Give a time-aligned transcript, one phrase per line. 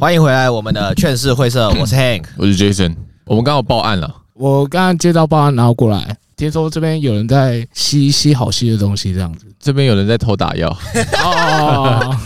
[0.00, 2.94] 欢迎回来，我们的劝世会社， 我是 Hank，我是 Jason。
[3.26, 9.46] 我们刚好报案了，我刚刚接到报案，然后过来，听说这边有人在吸吸好吸的东西，这样子。
[9.58, 10.68] 这边有人在偷打药。
[11.24, 12.16] 哦，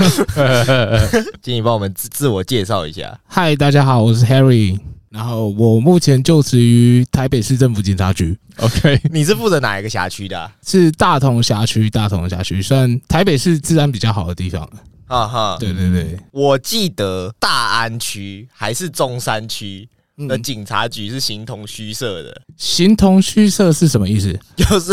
[1.40, 3.18] 请你帮我们自自我介绍一下。
[3.26, 4.78] 嗨，大家好，我是 Harry，
[5.08, 8.38] 然后我目前就职于台北市政府警察局。
[8.58, 10.52] OK，你是负责哪一个辖区的、啊？
[10.62, 14.62] 是大同辖区，大同辖区算台北市治安比较好的地方。
[14.62, 14.91] 啊
[15.28, 19.88] 哈，对对对，我记得大安区还是中山区
[20.28, 22.42] 的警察局是形同虚设的。
[22.56, 24.38] 形同虚设是什么意思？
[24.56, 24.92] 就是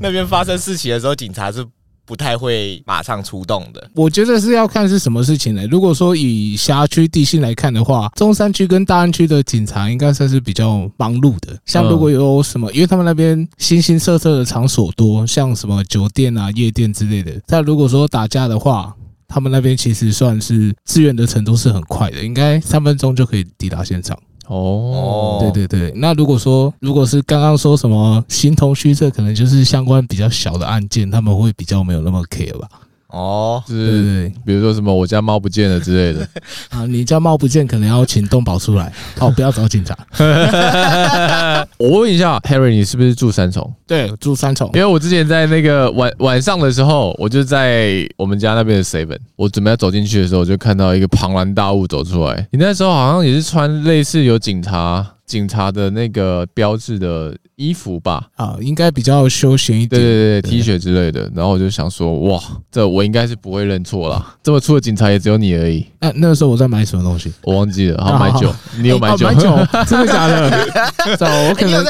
[0.00, 1.64] 那边发生事情的时候，警察是
[2.06, 3.90] 不太会马上出动的。
[3.94, 5.66] 我觉得是要看是什么事情呢？
[5.70, 11.58] 如果说以辖区地性来看的话，中山区跟大安区的警察应该算是比较忙碌的。
[11.64, 17.32] 像如果有什么，因为他们那边形形色色的场所多，像什么酒店啊、夜店之类的。
[17.46, 18.94] 但如果说打架的话，
[19.28, 24.18] 他们那边其实算是支援的程度是很快的，应该三分钟就可以抵达现场。
[24.46, 25.90] 哦，对对对。
[25.96, 32.68] 那如果说如果是刚刚说什么形同虚设，可能就是相关比较小的案件，他们会比较没有那么 care 吧。
[33.14, 36.28] 哦，是，比如说什么我家猫不见了之类的
[36.70, 39.96] 啊，你家猫不见，可能要请动保出来， 哦，不要找警察。
[41.78, 43.72] 我问一下，Harry，你是不是住三重？
[43.86, 44.68] 对，住三重。
[44.74, 52.46] 因为我之前在那个晚晚上的时候，我就在我们家那边的 seven，我准备要走进去的时候，我就看到一个庞然大物走出来。
[52.50, 55.06] 你那时候好像也是穿类似有警察。
[55.26, 61.30] 警察的那个标志的衣服吧，啊，应该比较休闲一点，对对对，T 恤之类的。
[61.34, 64.36] 然后我就想说，哇，这我应该是不会认错啦。
[64.42, 65.86] 这么粗的警察也只有你而已。
[66.00, 67.32] 那那个时候我在买什么东西？
[67.42, 68.04] 我忘记了。
[68.04, 69.26] 好，买酒，你有买酒？
[69.26, 70.66] 买酒， 真的假的？
[71.16, 71.84] 走，我可能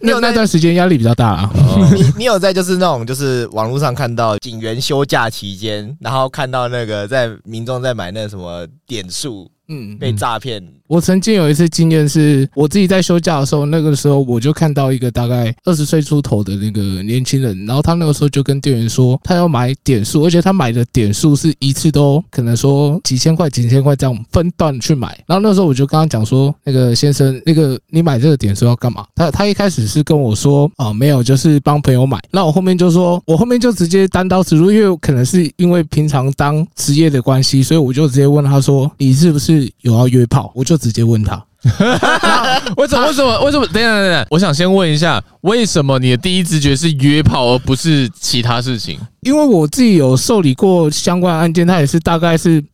[0.00, 1.50] 你有那段时间压力比较大啊。
[1.94, 9.50] 你你有在就是那种就是网络上看到警员休假期间，然后看到那个在民众在买那什么点数。
[9.70, 10.66] 嗯，被诈骗。
[10.88, 25.08] 我曾经有一次经验是，我自己在休假的时候，那个时候我就看到一个大概二十岁出头的那个年轻人，然后他那个时候就跟店员说，他要买点数，而且他买的点数是一次都可能说几千块、几千块这样分段去买。
[25.26, 29.04] 然后那时候我就跟他讲说，那个先生，那个你买这个点数要干嘛？
[29.14, 32.18] 他他一开始是跟我说，啊，没有，就是帮朋友买。
[32.30, 39.68] 那我后面就说，我后面就直接单刀直入，因为可能是因为平常当职业的关系，所以我就直接问他说，你是不是？
[39.82, 41.44] 有要约炮，我就直接问他，
[42.78, 43.06] 为什么？
[43.06, 43.44] 为什么？
[43.44, 43.66] 为什么？
[43.66, 48.98] 等等一下，我想先问一下，为什么你的第一直觉是约炮，而不是其他事情？
[49.20, 52.64] 因为我自己有受理过相关案件，他也是大概是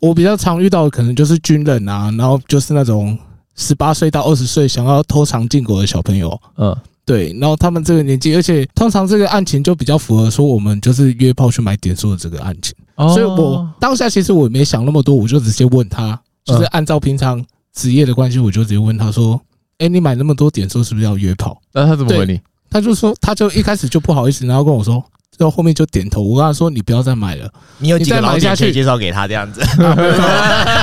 [0.00, 3.18] 我比较常遇到的，可能就是军人啊，然后就是那种
[3.56, 12.74] 十八岁到二十岁想要偷尝禁果的小朋友，嗯，对，然后他们这个年纪，而且通常这个案情就比较符合说我们就是约炮去买点数的这个案情。
[13.14, 17.44] 所以我当下其实我也没想那么多，我就直接问他，就是按照平常
[17.74, 19.38] 职业的关系，我就直接问他说
[19.78, 22.40] ：“哎，你买那么多点数是不是要约炮？”那他怎么回你？
[22.70, 24.94] 他就说，他就一开始就不好意思，然后跟我说，
[25.36, 26.22] 然后后面就点头。
[26.22, 27.48] 我跟他说：“你不要再买了，
[27.78, 29.60] 你有几个老点可以介绍给他这样子。”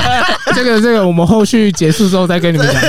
[0.54, 2.82] 这个这个我们后续结束之后再跟你们讲。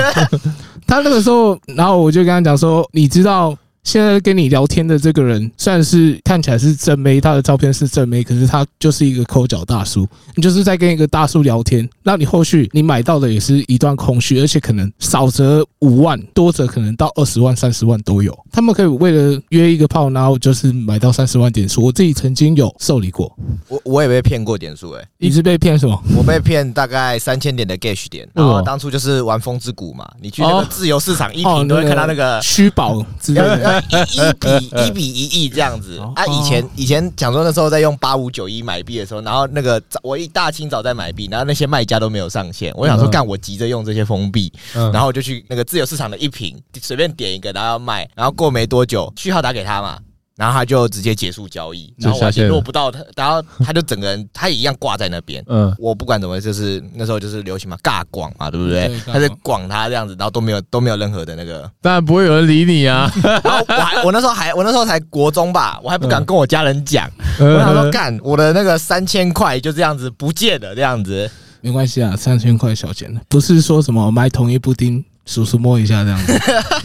[0.87, 10.05] 他那个时候，然后我就跟他讲说：“你知道。”现在跟你聊天的这个人，算是看起来是正妹，他的照片是正妹，可是他就是一个抠脚大叔。
[10.35, 18.37] 你就是在跟一个大叔聊天，那你后续你买到的也是一段空虚，而且可能少则五万，多则可能到二十万、三十万都有。
[18.51, 21.81] 他们可以为了约一个炮，然后就是买到三十万点数。
[21.81, 23.33] 我自己曾经有受理过，
[23.69, 25.97] 我我也被骗过点数，诶，你是被骗什么？
[26.13, 33.76] 我被骗大概三千点的 Gash 点，然后当初就是玩风之谷嘛，你去那个自由市场一坪都会看到那个虚宝之类的。
[33.89, 36.25] 一一比一比一 亿这样子啊！
[36.27, 42.71] 以前以前讲说那时候在用八五九一买币的时候，然后那个我一大清早在买币，然后那些卖家都没有上线。
[42.75, 49.99] 我想说干，我急着用这些封闭，然后我就去那个自由市场的一瓶随便点一个，然后要卖，然后过没多久序号打给他嘛。
[50.37, 55.43] 然后他就直接结束交易，然后我联络不到他，然后他就整个人他也一样挂在那边。
[55.47, 58.87] 嗯，我不管怎么，就是那时候就是流行嘛，尬广嘛，对不对？
[59.05, 63.11] 他在广他这样子，然后都没有都没有任何的那个，当然不会有人理你啊。
[63.43, 67.09] 然后我还我那时候还我那时候才国中吧，我还不敢跟我家人讲，
[67.39, 71.27] 我想说干我的那个三千块就这样子不见了，这样子
[71.61, 75.03] 没关系啊，三千块小钱，不是说什么买统一布丁。
[75.27, 76.33] 叔叔摸一下这样子，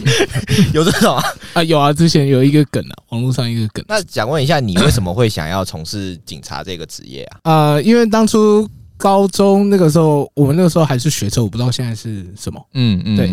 [0.75, 1.23] 有这种啊？
[1.53, 3.83] 啊有啊，之前有一个梗啊，网络上一个梗。
[3.87, 7.39] 那想问一下，你为什么会想要从事警察这个职业啊？
[7.43, 12.61] 呃，因为当初高中那个时候，我们那个时候还是学车，我不知道现在是什么。
[12.73, 13.27] 嗯嗯，对。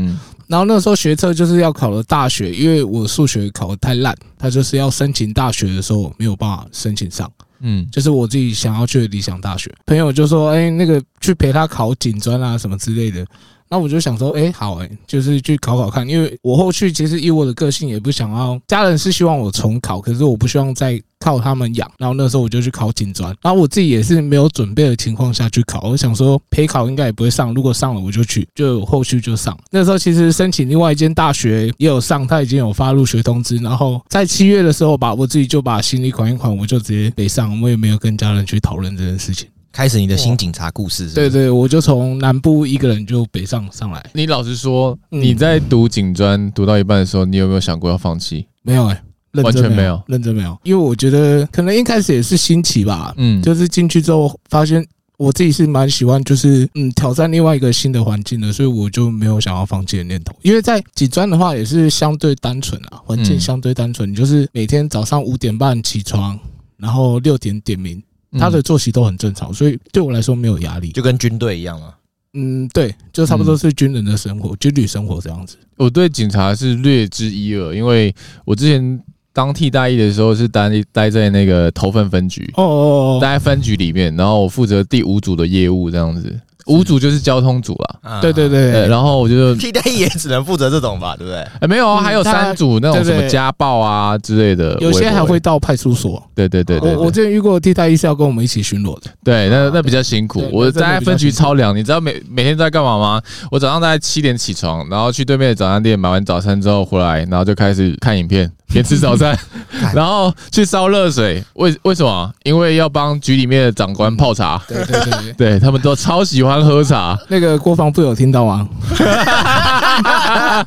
[0.46, 7.30] 然后那个时候学车就是要考了大学，因为我数学考的太烂，他就是要申请大学的时候没有办法申请上。
[7.62, 9.70] 嗯，就是我自己想要去的理想大学。
[9.86, 13.24] 朋友就说，哎，那个去陪他考警专啊，什么之类的。
[13.70, 21.88] 那我就想说，哎，好哎，就是去考考看，因为我后续其实以我的个性也不想要，家人是希望我重考，可是我不希望再靠他们养。
[21.96, 29.56] 然后那时候我就去考警专，然后我自己也是没有准备的情况下去考，我想说陪考应该也不会上，如果上了我就去，就后续就上。
[29.70, 39.48] 那时候其实申请另外一间大学也有上，他已经有发入学通知，然后在七月的时候吧，我自己就把行李款一款，我就直接北上，我也没有跟家人去讨论这件事情。
[39.72, 44.04] 开始你的新警察故事是是，对对，我就从南部一个人就北上上来。
[44.12, 48.46] 你老实说，你在读警专读到一半的时候，你有没有想过要放弃？
[48.62, 49.02] 没有哎、
[49.34, 50.58] 欸，完全没有，认真没有。
[50.64, 54.84] 因为我觉得可能一开始也是新奇吧，嗯，就是进去之后发现
[55.16, 60.34] 我自己是蛮喜欢，就是嗯挑战另外一个新的环境的，所以我就没有想要放弃的念头。
[60.42, 66.36] 因为在警专的话也是相对单纯啊，环境相对单纯，就是每天早上五点半起床，
[66.76, 68.02] 然后六点点名。
[68.38, 71.96] 他的作息都很正常，所以对我来说没有压力，就跟军队一样啊。
[72.34, 75.56] 嗯，对，就差不多是军人的生活，军旅生活这样子。
[75.76, 86.38] 我对警察是略知一二，因为我之前当替代役的时候是待待在那个头份分局哦哦哦，待在分局里面，然后我负责第五组的业务这样子。
[86.66, 91.40] 五组就是交通组了，对对对，然后我就替代役也只能负责这种吧，对不对？
[91.60, 96.22] 哎，没有啊，还有三组那种什么家暴啊之类的，有些还会到派出所。
[96.34, 100.48] 对对对对，我我之前遇过替代役是要跟我们一起巡逻的，对，那那比较辛苦。
[100.52, 103.22] 我在分局超凉，你知道每每天在干嘛吗？
[103.50, 108.50] 我早上大概七点起床，然后去对面的早餐店买完早餐之后回来，然后就开始看影片。
[108.72, 109.38] 边吃早餐，
[109.94, 111.42] 然后去烧热水。
[111.54, 112.32] 为为什么？
[112.44, 114.60] 因为要帮局里面的长官泡茶。
[114.68, 117.18] 对对对，对他们都超喜欢喝茶。
[117.28, 118.68] 那个国防部有听到吗？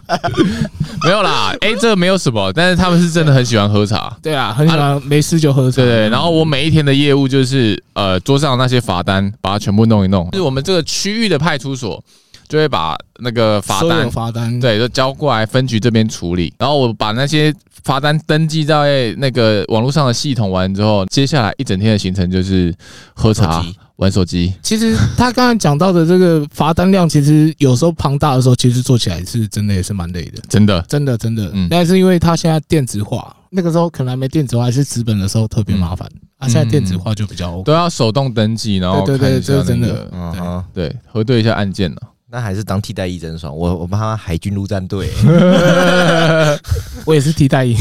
[1.06, 4.16] 没有啦，哎，这个没有什么，但是他们是真的很喜欢喝茶。
[4.22, 5.78] 对啊，很喜欢，没事就喝茶。
[5.78, 10.30] 对对，然后我每一天的业务就是，呃，桌上那些罚单，把它全部弄一弄。
[10.32, 12.02] 就是我们这个区域的派出所。
[12.48, 16.54] 就会把那个罚单，罚单对，就交过来分局这边处理。
[16.58, 17.54] 然后我把那些
[17.84, 22.74] 罚单登记在那个网络上的系统完之后，接下来一整天的行程就是
[23.14, 23.64] 喝茶、
[23.98, 24.54] 玩手机。
[24.62, 31.50] 其实他刚才讲到的这个罚单量，其实有时候庞大的时候，其实做起来是真的也是蛮累的，真的，真的，真的。
[31.54, 36.10] 嗯，但是因为他现在电子化，那个时候可能还没电子化，还是纸本的时候特别麻烦。
[36.38, 42.02] 啊，现在电子化就比较 OK，都要手动登记，然后对对对，这是真的，嗯，对，核对一下案件了。
[42.34, 43.56] 那还是当替代役真爽。
[43.56, 45.12] 我我妈妈海军陆战队，
[47.06, 47.78] 我也是替代役。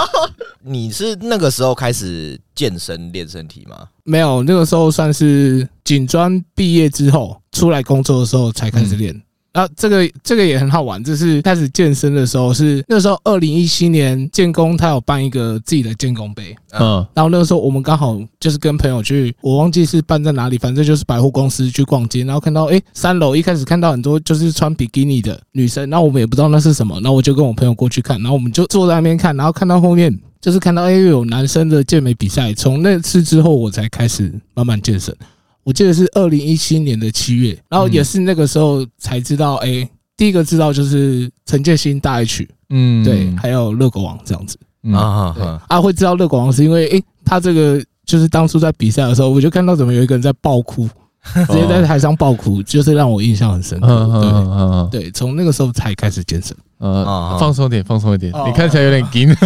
[0.60, 3.88] 你是那个时候开始健身练身体吗？
[4.04, 9.14] 没有，那个时候算是警专毕业之后出来工作的时候才开始练。
[9.14, 9.22] 嗯
[9.56, 35.16] 啊，这个这个也很好玩，就是开始健身的时候是那时候二零一七年建工他有办一个自己的建工杯，嗯，然后那个时候我们刚好就是跟朋友去，我忘记是办在哪里，反正就是百货公司去逛街，然后看到诶三楼一开始看到很多就是穿比基尼的女生，然后我们也不知道那是什么，然后我就跟我朋友过去看，然后我们就坐在那边看，然后看到后面就是看到诶有男生的健美比赛，从那次之后我才开始慢慢健身。
[35.66, 44.56] 我记得是二零一七年的七月，然后也是那个时候才知道，哎、欸，第一个知道就是陈建新大 H，嗯，对，还有热狗王这样子，
[44.94, 50.88] 啊啊啊，会知道热狗王是因为，哎、欸，他这个就是当初在比赛的时候，我就看到怎么有一个人在爆哭。
[51.48, 54.88] 直接在台上爆哭，就是让我印象很深刻。
[54.90, 56.56] 对对，从那个时候才开始健身。
[56.78, 58.30] 呃，放松点，放松一点。
[58.46, 59.34] 你看起来有点紧。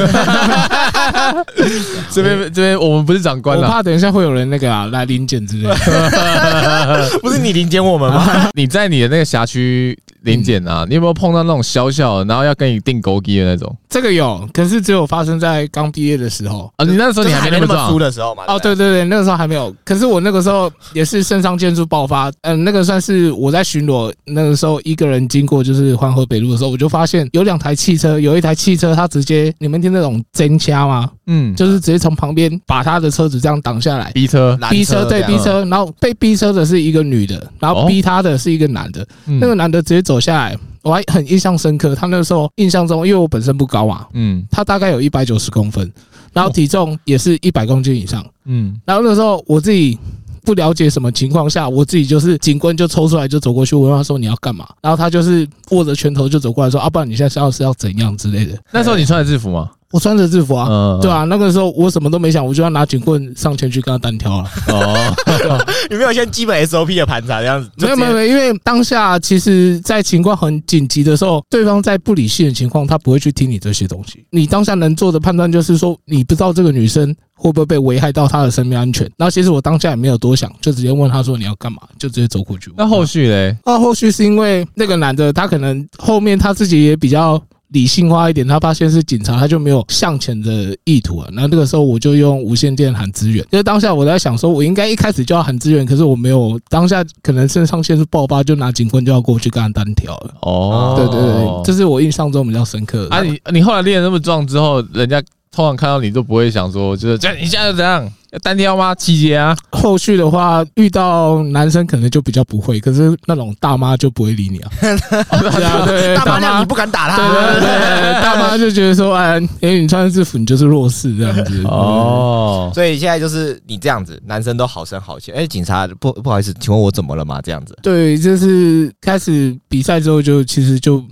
[2.10, 7.10] 这边这边，我们不是长官了，我怕等一下会有人那个啊来临检之类的。
[7.22, 8.50] 不是你临检我们吗？
[8.54, 9.96] 你在你的那个辖区。
[10.22, 13.74] 临检啊，你有没有碰到那种小小的，然后要跟你定勾机的那种？
[13.88, 16.84] 这个有，可是只有发生在刚毕业的时候啊。
[16.84, 18.44] 你那时候你还没那么粗的时候嘛？
[18.46, 19.74] 哦，对对对，那个时候还没有。
[19.84, 31.10] 可是我那个时候也是肾上腺素爆发，嗯，那个算是我在巡逻，那个时候一个人经过就是环河北路的时候，我就发现有两台汽车，有一台汽车它直接，你们听那种真掐吗？
[31.32, 39.06] 嗯，就是直接从旁边把他的车子这样挡下来，逼车，逼车，对，逼车，然后被逼车的是一个女的，然后逼他的是一个男的，
[39.40, 40.58] 那个男的直接走下来。
[40.82, 45.92] 我还很印象深刻，他那个时候印象中，因为我本身不高嘛，嗯，他大概有一百九十公分，
[46.32, 49.98] 然后体重也是一百公斤以上，嗯，然后那个时候我自己
[50.42, 58.58] 不了解什么情况下，我自己就是警棍就抽出来就走过去，我问他说你要干嘛，然后他就是握着拳头就走过来说，啊，不然你现在是要是要怎样之类的。
[58.72, 59.70] 那时候你穿的制服吗？
[59.92, 64.48] 我穿着制服啊，嗯、对啊，那个时候我什么都没想，我就要拿警棍上前去跟他单挑了。
[64.68, 65.16] 哦，
[65.90, 67.68] 有没有先基本 SOP 的盘查这样子？
[67.78, 74.24] 没有没有没有，因为当下其实，在情况很紧急的时候，对方在不理性的情况，他不会去听你这些东西。
[74.30, 79.10] 你当下能做的判断就是说，你不知道这个女生会不会被危害到她的生命安全。
[79.16, 82.72] 然后其实我当下也没有多想，就直接问他说你要干嘛，就直接走过去。
[82.76, 83.56] 那后续嘞？
[83.66, 87.42] 那后续是因为那个男的他可能后面他自己也比较。
[87.72, 91.28] 理性化一点，他发现是警察，他就没有向前的意图啊。
[91.32, 96.58] 那那个时候我就用无线电喊支援，因为当下我在想说，我应该一开始就要喊支援，可是我没有。
[96.68, 100.34] 当下可能肾上腺素爆发，就拿警棍就要过去跟他单挑了。
[100.42, 103.16] 哦，对对对，这是我印象中比较深刻的。
[103.16, 105.22] 啊，你你后来练得那么壮之后，人家。
[105.52, 108.10] 通常看到你都不会想说，就是这样，你现在怎样要
[108.42, 108.94] 单挑吗？
[108.94, 109.56] 七节啊？
[109.70, 114.70] 后续的话遇到男生可能就比较不会，可是那种大妈就不会理你啊。
[114.80, 117.16] 对啊，对，大妈你不敢打他。
[117.16, 121.62] 对对对，大妈就觉得说，哎，因为你穿制服，你就是弱势这样子。
[121.64, 125.32] 哦，所以现在就是你这样子，男生都好声好气。
[125.32, 127.40] 哎，警察不不好意思，请问我怎么了吗？
[127.42, 127.76] 这样子。
[127.82, 131.02] 对，就是开始比赛之后，就其实就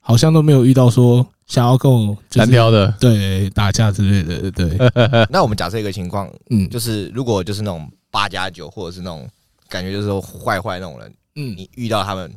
[0.00, 1.26] 好像都没有遇到说。
[1.46, 4.76] 想要跟我单挑的，对，打架之类的，对。
[5.30, 9.28] 那我们假设一个情况，嗯，就是如果就是那种八加九，或者是那种
[9.68, 12.32] 感觉就是说坏坏那种人，嗯，你遇到他们，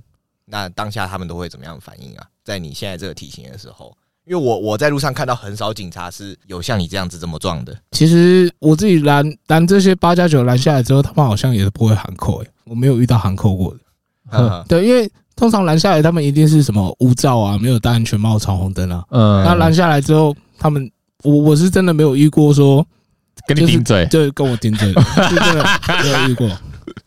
[0.46, 2.28] 那当下他们都会怎么样反应啊？
[2.44, 3.92] 在你现在这个体型的时候，
[4.25, 7.75] 因为我我在路上看到很少警察是有像你这样子这么壮的。
[7.92, 13.80] 其实我自己拦拦这些八加九拦下来之后，他们好像也是不会喊扣，诶，我没有遇到喊扣过的。
[14.34, 15.12] 嗯，对，因为。
[15.39, 19.01] 通常拦下来，他们一定是什么无照啊，没有戴安全帽、闯红灯啊。
[19.10, 20.91] 嗯，那拦下来之后，他们
[21.24, 22.86] 我我是真的没有遇过说
[23.48, 25.65] 跟你顶嘴，对，跟我顶嘴，是真的
[26.03, 26.50] 没有遇过。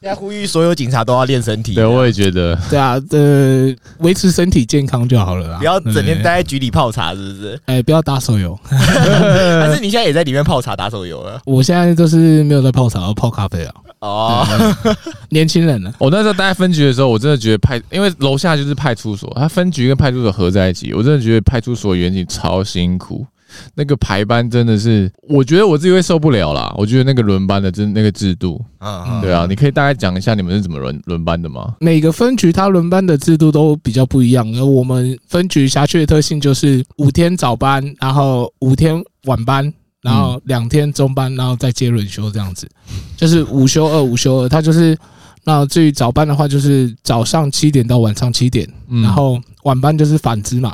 [0.00, 1.74] 现在呼吁所有警察都要练身体。
[1.74, 2.58] 对，我也觉得。
[2.68, 5.58] 对啊，呃，维持身体健康就好了啦。
[5.58, 7.60] 不要整天待在局里泡茶，是不是？
[7.66, 8.58] 哎，不要打手游。
[8.70, 11.40] 但是你现在也在里面泡茶打手游了？
[11.44, 13.74] 我现在都是没有在泡茶，我泡咖啡啊。
[14.00, 14.46] 哦，
[15.30, 15.92] 年轻人呢？
[15.98, 23.24] 我那时候待在分局的时候，我真的觉得派，因为楼下就是派出所，他分局跟派出所合在一起，我真的觉得派出所员警超辛苦。
[23.74, 26.72] 那个排班真的是，我觉得我自己会受不了啦。
[26.76, 31.74] 我觉得那个轮班的，真那个制度，啊，对啊，你可以大概讲一下你们是怎么轮轮班的吗？
[31.80, 34.46] 每个分局它轮班的制度都比较不一样。
[34.54, 42.68] 而我们分局辖区的特性就是五天早班，然后五天晚班，然后两天中班，然后再接轮休这样子，
[43.16, 44.48] 就是午休二，午休二。
[44.48, 44.96] 它就是
[45.44, 48.68] 那至于早班的话，就是早上七点到晚上七点，
[49.02, 50.72] 然后晚班就是反之嘛。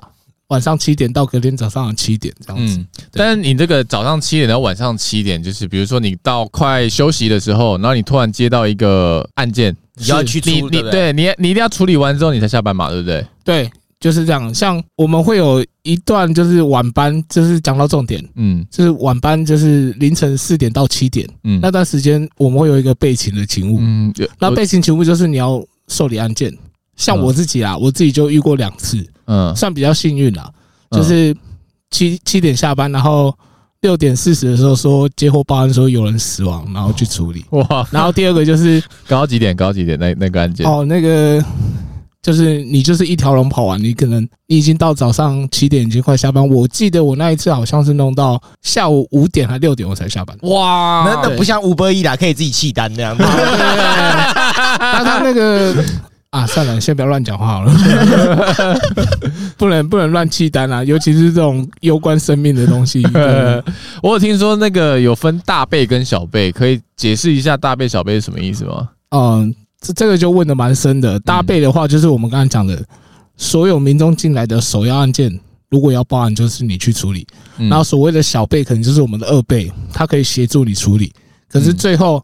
[0.48, 13.26] 晚上七点到隔天早上七点这样子，嗯，但是你这个早上七点到晚上七点，就是比如说你到快休息的时候，然后你突然接到一个案件，你要去处理，你对你你一定要处理完之后你才下班嘛，对不对？
[13.44, 14.52] 对，就是这样。
[14.54, 26.50] 像我们会有一段就是晚班，就是讲到重点，嗯，就是晚班就是凌晨四点到七点，嗯，那段时间我们会有一个备勤的勤务，嗯，那备勤勤务就是你要受理案件。
[26.98, 30.50] 像我自己啊，我自己就遇过两次，嗯，算比较幸运啦。
[30.90, 31.34] 就是
[31.90, 33.32] 七七点下班，然后
[33.82, 37.44] 六点四十的时候说接获报案说有人死亡，然后去处理。
[37.50, 37.86] 哇！
[37.90, 39.54] 然后第二个就是搞到几点？
[39.54, 39.98] 搞到几点？
[39.98, 40.66] 那那个案件？
[40.66, 41.44] 哦，那个
[42.22, 46.48] 就是你就是一条龙跑完，你可能你已经到早上七点，已经快下班。
[46.48, 50.36] 我记得我那一次好像是弄到下午五点还六点我才下班。
[50.42, 51.04] 哇！
[51.06, 53.22] 那那不像 Uber Eats 啦，可以自己弃单那样 子。
[53.22, 55.84] 那他那个。
[56.30, 57.72] 啊，算了，先不要乱讲话好了，
[59.56, 63.02] 不能不能乱弃单啊，尤其是这种攸关生命的东西。
[64.02, 68.88] 我有听说那个有分大备跟小备，可以解释一下大备小备是什么意思吗？
[69.10, 71.18] 嗯，这这个就问的蛮深的。
[71.20, 72.78] 大备的话，就是我们刚才讲的，
[73.38, 75.32] 所有民众进来的首要案件，
[75.70, 77.26] 如果要报案，就是你去处理。
[77.56, 81.10] 然后所谓的小备，可能就是我们的二备，他可以协助你处理。
[81.50, 82.22] 可是最后。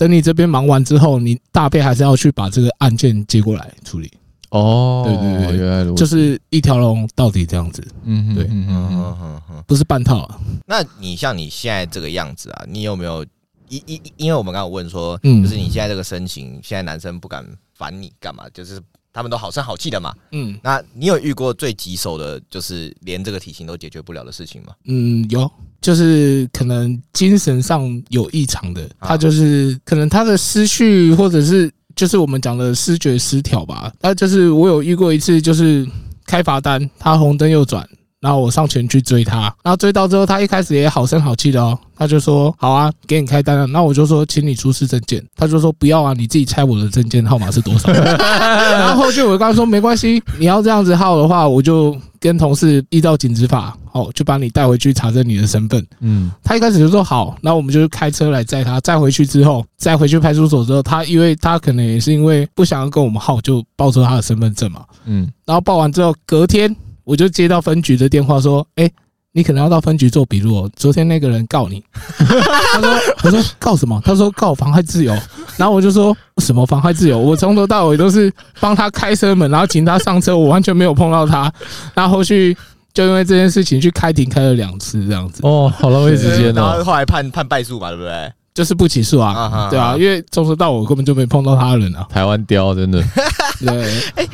[0.00, 4.10] 等你这边忙完之后，你大备还是要去把这个案件接过来处理。
[4.48, 7.86] 哦，对对对，原来如此，就是一条龙到底这样子。
[8.04, 10.40] 嗯，对，嗯嗯嗯嗯，不是半套啊。
[10.66, 13.22] 那你像你现在这个样子啊，你有没有
[13.68, 14.00] 因因？
[14.16, 18.44] 因为我们刚刚问说，就是你现在这个身形，现在男生不敢烦你干嘛？
[18.54, 18.80] 就是。
[19.12, 24.72] 他们都好声好气的嘛，嗯，那你有遇过最棘手的，就是连这个体型都解决不了的事情吗？
[24.84, 33.92] 嗯，有，就是可能精神上有异常的，他就是可能他的思绪，或者是就是我们讲的视觉失调吧。
[34.00, 35.86] 那就是我有遇过一次，就是
[36.26, 37.88] 开罚单，他红灯右转，
[38.20, 43.66] 然后我上前去追他，然后追到之后，他一开始也好声好气的哦，他就说好啊，给你开单了。
[43.66, 47.90] 那我就说，请你出示证件，他就说不要啊，你自己猜我的证件号码是多少。
[47.92, 55.82] 然后后续我就跟他说没关系，你要这样子号的话，我就跟同事依照警执法，哦，就把你带回去查证你的身份。
[56.00, 64.84] 嗯，他一开始就说好，那我们就开车来载他，载回去之后，载回去派出所之后，他因为他可能也是因为不想要跟我们号，就报出他的身份证嘛。
[65.06, 66.76] 嗯，然后报完之后，隔天。
[67.10, 68.88] 我就接到分局的电话说：“哎，
[69.32, 70.70] 你可能要到分局做笔录哦。
[70.76, 71.82] 昨天那个人告你。
[72.16, 75.12] ”他说：“我说告什么？”他说：“告妨害自由。”
[75.58, 77.18] 然后我就说：“什么妨害自由？
[77.18, 81.52] 我从头到尾都是帮他开车门，然后请他上车，我完全没有碰到他。
[81.94, 82.56] 然后后续
[82.94, 85.40] 就因为这件事情去开庭开了两次，这样子。
[85.42, 86.54] 哦，好浪费时间哦。
[86.54, 88.32] 然后后来判判败诉嘛，对不对？
[88.54, 92.06] 就是不起诉啊，对啊，因为从头到尾根本就没碰到他人啊。
[92.08, 93.02] 台湾刁，真的。
[93.66, 94.28] 对。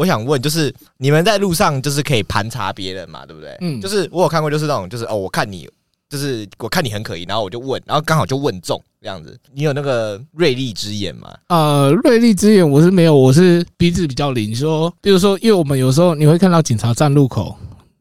[0.00, 3.54] 我想问，就是你们在路上就是可以盘查别人嘛，对不对？
[3.60, 5.68] 嗯，就是我有看过，就是那种，就是哦，我看你，
[6.08, 9.38] 就是我看你很可疑，然后我就问，然后刚好就问中这样子。
[9.52, 11.36] 你有那个锐利之眼吗？
[11.48, 14.56] 呃，锐利之眼我是没有，我是鼻子比较灵。
[14.56, 17.54] 说，比如说，因为我们有时候你会看到警察站路口，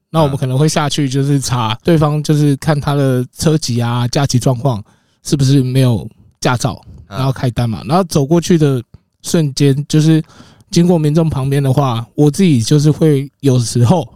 [0.10, 4.82] 那我们可能会下去，就是查对方，就是看他的车籍啊、驾驶状况
[5.22, 6.08] 是不是没有
[6.40, 7.84] 驾照，然后开单嘛。
[7.86, 8.82] 然后走过去的
[9.22, 10.24] 瞬间，就是。
[10.72, 14.08] 经过民众旁边的话，我自己就是会有时候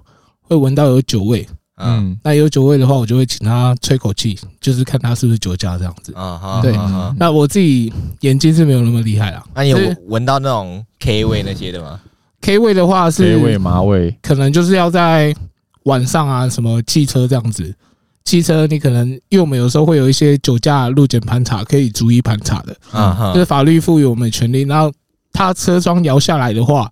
[0.41, 6.13] 会闻到有酒味，嗯，那有酒味的话，我就会请他吹口气，就是看他是不是酒驾这样子。
[6.13, 6.73] 啊，对，
[7.17, 7.91] 那我自己
[8.21, 9.43] 眼睛是没有那么厉害啦。
[9.55, 11.99] 那你有闻到那种 K 味那些的吗
[12.41, 15.33] ？K 味的话是 K 味麻味，可能就是要在
[15.83, 17.73] 晚上啊，什么汽车这样子，
[18.25, 24.91] 汽车你可能因为我们有时候会有一些酒驾路检盘查，可以逐一盘查的，啊哈，就是法律赋予我们的权利，然后。
[25.33, 26.89] 他车窗摇下来的话，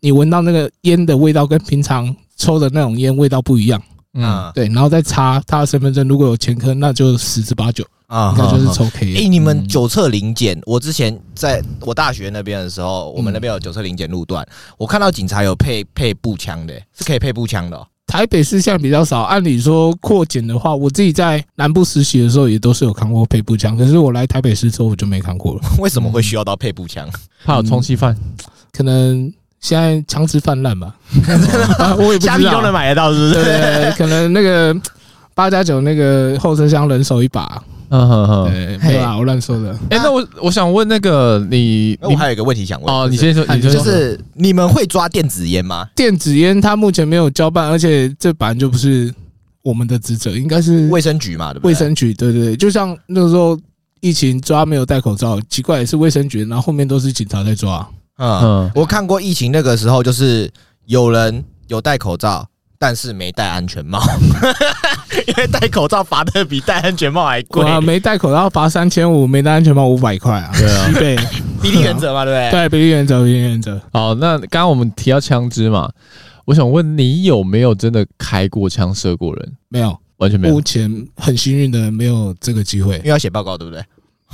[0.00, 3.80] 你闻到那个烟的味道跟平常抽的那种烟味道不一样，
[4.14, 9.14] 嗯，对，然后再查他的身份证，如果有前科，那就十之八九啊，那就是抽 K。
[9.14, 17.86] 哎，你们九测零检，我之前在我大学那边的时候，我们那边有九测零检路段，我看到警察有配配步枪的，是可以配步枪的。
[18.12, 25.60] 台北市现在比较少，按理说扩减的话，我自己在南部实习的时候也都是有看过配步枪，可是我来台北市之后我就没看过了。
[25.80, 27.08] 为什么会需要到配步枪？
[27.46, 28.14] 怕有充气犯？
[28.70, 30.94] 可能现在枪支泛滥吧。
[31.96, 33.32] 我也不知道，虾皮都能买得到，是不是？
[33.32, 34.76] 对，对，对，可能那个
[35.34, 37.64] 八加九那个后车厢人手一把。
[37.92, 38.50] 嗯哼哼，
[38.82, 39.70] 没有啊，我乱说的。
[39.90, 45.86] 哎，那我我想问那个你，我还有一个问题想问哦，你先说，你就是你们会抓电子烟吗？
[45.94, 49.12] 电子烟它目前没有交办，而且这本来就不是
[49.62, 51.68] 我们的职责，应该是卫生局嘛，对不对？
[51.68, 53.60] 卫生局，对对对，就像那时候
[54.00, 57.86] 疫情抓没有戴口罩，奇怪也是卫生局，然后后面都是警察在抓。
[58.16, 60.50] 嗯，我看过疫情那个时候，就是
[60.86, 62.48] 有人有戴口罩。
[62.82, 64.02] 但是没戴安全帽，
[65.28, 67.80] 因为戴口罩罚的比戴安全帽还贵啊！
[67.80, 70.50] 没戴口罩罚三千五，没戴安全帽五百块啊！
[70.58, 71.16] 对啊，对，
[71.62, 72.50] 比例原则嘛，对不对？
[72.66, 73.80] 对，比例原则，比例原则。
[73.92, 75.88] 好，那刚刚我们提到枪支嘛，
[76.44, 79.52] 我想问你有没有真的开过枪射过人？
[79.68, 80.54] 没有，完全没有。
[80.54, 83.80] 目前很幸运的没有这个机会，因为要写报告，对不对？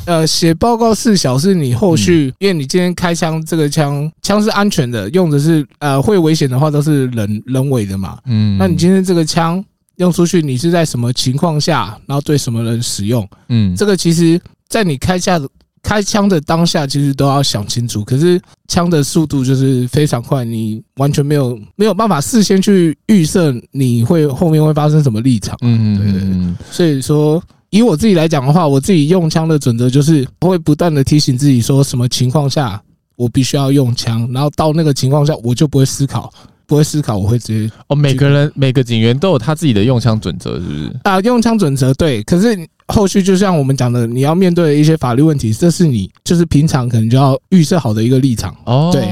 [0.07, 8.19] 呃，写报告四小是，你后续，因为你今天开枪，这个枪枪是安全的，用的是呃会危险的话都是人人为的嘛。
[8.25, 9.63] 嗯，那你今天这个枪
[9.97, 13.29] 用出去，你是在什么情况下，然后对什么人使用？
[13.49, 15.39] 嗯，这个其实，在你开下
[15.83, 18.03] 开枪的当下，其实都要想清楚。
[18.03, 25.55] 可是枪的速度就是非常快，你完全没有没有办法事先去预设你会后面会发生什么立场。
[25.61, 27.43] 嗯嗯嗯，所以说。
[27.71, 32.81] 以我自己来讲的话，我自己用枪的准则就是我会不断的提醒自己，说什么情况下
[33.17, 36.33] 我必须要用枪，然后到那个情况下我就不会思考，
[36.67, 37.97] 不会思考，我会直接哦。
[37.97, 40.97] 每个人每个警员都有他自己的用枪准则，是不是？
[41.05, 42.23] 啊，用枪准则对。
[42.23, 48.57] 可是后续就像我们讲的，你要面对的一些法律问题，这是你就是平常可能就要预设好的一个立场。
[48.65, 49.03] 哦，对，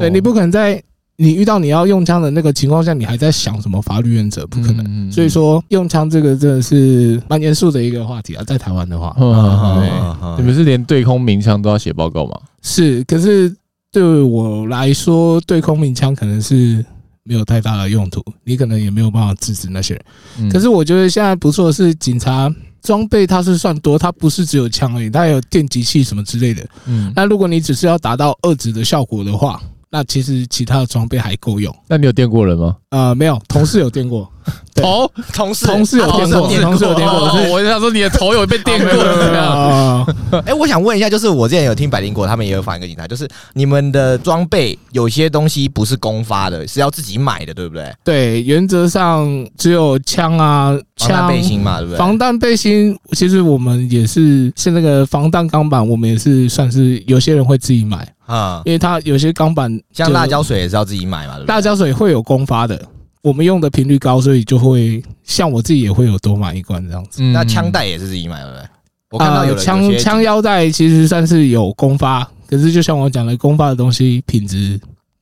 [0.00, 0.82] 对你不可能在。
[1.16, 4.46] 你遇到你要用枪的那个情况下，你还在想什么法律原则？
[4.46, 5.12] 不可能。
[5.12, 12.32] 所以说，用枪这个真的是蛮严肃的一个话题啊，在台湾的话， 对，你们是连对空鸣枪都要写报告吗？
[12.62, 13.54] 是，可是
[13.92, 16.84] 对我来说，对空鸣枪可能是
[17.22, 20.50] 没有太大的用途，你可能也没有办法制止那些人。
[20.50, 26.66] 可是我觉得现在不错的是，警察装备它是算多，它不是只有枪而已，它还有电击器什么之类的。
[26.86, 29.62] 嗯，那如果你只是要达到遏制的效果的话。
[29.94, 31.74] 那其实其他的装备还够用。
[31.86, 32.74] 那你有电过人吗？
[32.88, 34.26] 呃，没有，同事有电过。
[34.74, 37.30] 头同事同事有电过，同事有电过。
[37.52, 40.16] 我就想说你的头有被电过怎么样？
[40.46, 47.94] 哎，我想问一下，就是我之前有听百灵果，他们也有访一个警察，就是你们的装备有些东西不是公发的，是要自己买的，对不对？
[48.02, 49.28] 对，原则上
[49.58, 51.98] 只有枪啊，枪背心嘛，对不对？
[51.98, 61.54] 防弹背心，其实我们也是，是那个防弹钢板，我们也是算是有些人会自己买啊，因为它有些钢板，像辣椒水也是要自己买嘛，对不对？
[61.54, 62.80] 辣椒水会有公发的。
[63.22, 67.22] 我们用的频率高，所以就会像我自己也会有多买一罐这样子。
[67.22, 68.68] 那枪带也是自己买的，
[69.10, 74.80] 我看到有枪枪腰带其实算是有公发，可是就像我讲的，公发的东西品质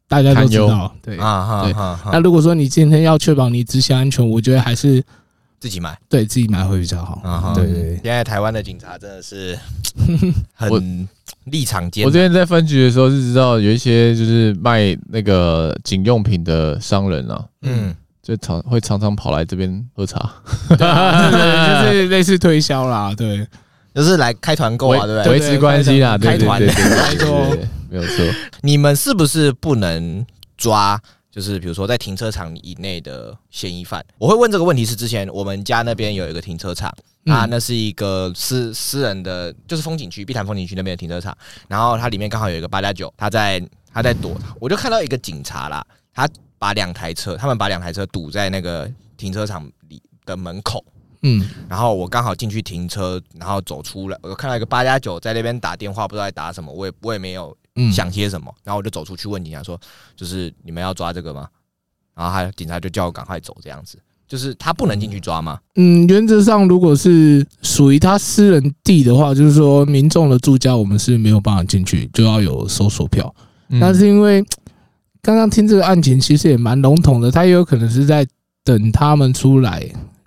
[0.09, 0.91] 大家都知道。
[1.03, 1.75] 对啊，对。
[2.11, 5.05] 那如果说你今天要确保你执行安全，我觉得还是
[5.59, 7.53] 自己买，对自己买会比较好。
[7.55, 8.01] 对对。
[8.03, 9.59] 现在台湾的警察真的是
[10.55, 11.09] 很
[11.45, 12.05] 立场坚。
[12.05, 20.31] 我之前在分局的时候是知道有一些就是卖那个警用品的商人啊，嗯，就常会常常跑来这边喝茶，
[20.69, 20.79] 对，
[21.87, 23.47] 就是类似推销啦，对，
[23.95, 25.33] 就是来开团购啊，对不对？
[25.33, 26.69] 维持关系啦，开团，没
[27.17, 27.57] 错，
[27.89, 28.25] 没有错。
[28.63, 30.25] 你们是不是不能
[30.57, 31.01] 抓？
[31.33, 36.93] 就是比如说在停车场以内的嫌疑犯，我会问这个问题是之前我们家那边有一个停车场。
[37.27, 41.37] 啊，那是一个私私人的，就是风景区，碧潭风景区那边的停车场。
[41.69, 46.29] 然后它里面刚好有一个八加九，他在他在躲，我就看到一个警察啦，他
[46.59, 50.85] 把两台车，他们把两台车堵在那个停车场里的门口。
[51.23, 57.55] 嗯，然后我刚好进去停车，然后走出来，我看到一个八加九在那边打电话，不知道在打什么，我也我也没有
[57.93, 59.79] 想些什么，然后我就走出去问警察说，
[60.17, 61.47] 就是你们要抓这个吗？
[62.15, 63.99] 然后他警察就叫我赶快走，这样子。
[64.31, 65.59] 就是他不能进去抓吗？
[65.75, 73.35] 嗯，原则上，如果是属于他私人地的话，就是说民众的住家，我们是没有办法进去，就要有搜索票。
[73.67, 74.41] 那是因为
[75.21, 78.25] 刚刚听这个案情，其实也蛮笼统的，他也有可能是在
[78.63, 79.85] 等他们出来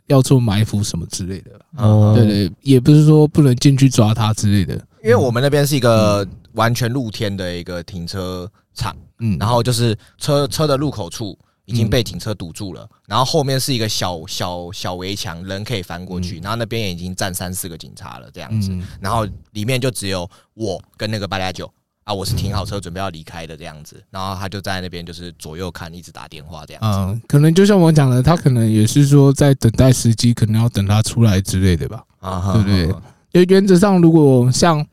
[0.07, 1.51] 要做埋伏什么之类的。
[1.77, 4.75] 哦，对对，也不是说不能进去抓他之类的。
[5.01, 11.37] 因为我们那边是一个完全露天的一个停车场，嗯，然后就是车车的入口处。
[11.65, 21.71] 已经被警车堵住了，然后后面是一个小小小围墙，人可以翻过去，然后那边也已经站三四个警察了，这样子，然后里面就只有我跟那个八加九
[22.03, 26.99] 啊，我是停好车准备要离开的这样子，然后他就在那边就是左右看，一直打电话这样子。
[26.99, 32.87] 嗯，可能就像我讲的，他可能也是说在等待时机，可能要等他出来之类的吧，啊，对不对？
[33.31, 34.85] 因为原则上，如果像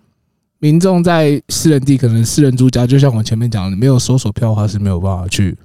[0.61, 5.59] 民众在私人地，可能私人住家，就像我前面讲的，没有搜索票的话是没有办法去。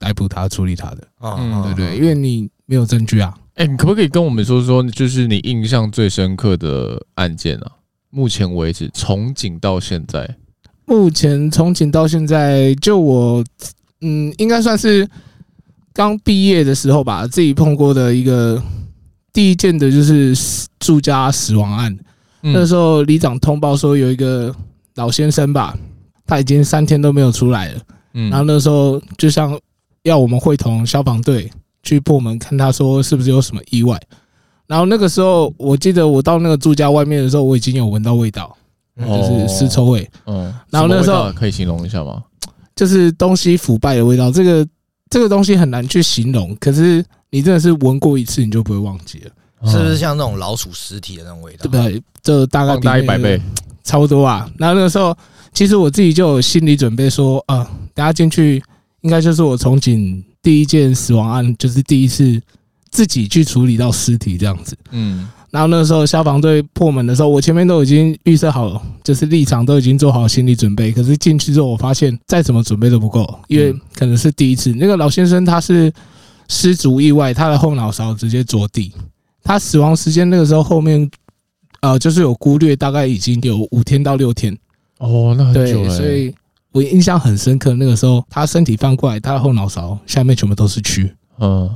[0.00, 3.36] 逮捕他，处理他的，嗯，对对，因为你没有证据啊。
[3.56, 7.70] 哎，你可不可以跟我们说说，就是你印象最深刻的案件啊？
[8.08, 10.36] 目前为止，从警到现在，
[10.86, 13.44] 目前从警到现在，就我，
[14.00, 15.06] 嗯，应该算是
[15.92, 18.60] 刚毕业的时候吧，自己碰过的一个
[19.34, 20.34] 第一件的就是
[20.78, 21.94] 住家死亡案。
[22.40, 24.54] 那时候里长通报说，有一个
[24.94, 25.76] 老先生吧，
[26.24, 27.80] 他已经三天都没有出来了。
[28.14, 29.60] 嗯，然后那时候就像。
[30.02, 31.50] 要我们会同消防队
[31.82, 34.00] 去破门，看他说是不是有什么意外。
[34.66, 38.56] 然后那个时候，我记得我到那个住家外面的时候，我已经有闻到味道，
[38.96, 40.08] 就是尸臭味。
[40.26, 42.22] 嗯，然后那个时候可以形容一下吗？
[42.76, 44.30] 就是东西腐败的味道。
[44.30, 44.66] 这个
[45.10, 49.70] 这个东西很难去形容，可是你真的是闻过一次，你就不会忘记了。
[49.70, 51.64] 是不是像那种老鼠尸体的那种味道？
[51.64, 52.02] 对不对？
[52.22, 53.42] 这大概大一百倍，
[53.82, 54.48] 差不多啊。
[54.56, 55.14] 然后那个时候，
[55.52, 58.62] 其实我自己就有心理准备，说啊，等下进去。
[59.02, 62.40] 应该就是我从警第一件死亡案，就是第一次
[62.90, 64.76] 自己去处理到尸体这样子。
[64.90, 70.92] 嗯，然后那个时候消防队破门的时候，我前面都已经预设好了，就是立场都已经做好心理准备。
[70.92, 74.72] 可是进去之后，我发现再怎么准备都不够，因为可能是第一次。
[74.74, 75.92] 那个老先生他是
[76.48, 78.92] 失足意外，他的后脑勺直接着地。
[79.42, 81.10] 他死亡时间那个时候后面
[81.80, 84.56] 呃，就是有估略，大概已经有五天到六天。
[84.98, 85.88] 哦，那很久了。
[85.88, 86.34] 对，所以。
[86.72, 91.10] 我印象很深刻，那个时候他身体翻过来，他的后脑勺下面全部都是蛆。
[91.40, 91.68] 嗯，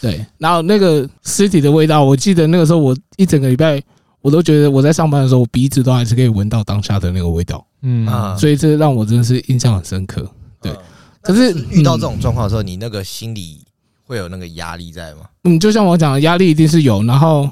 [0.00, 0.24] 对。
[0.38, 3.82] 然后那个尸体的味道，我记得那个时候我一整个礼拜，
[4.20, 7.66] 我都觉得我在上班的时候，我鼻子都还是可以闻到当下的那个味道。
[7.82, 10.30] 嗯啊，所以这让我真的是印象很深刻。
[10.62, 10.72] 对，
[11.20, 13.64] 可是遇到这种状况的时候，你那个心里
[14.04, 15.22] 会有那个压力在吗？
[15.44, 17.02] 嗯，就像我讲的，压力一定是有。
[17.02, 17.50] 然后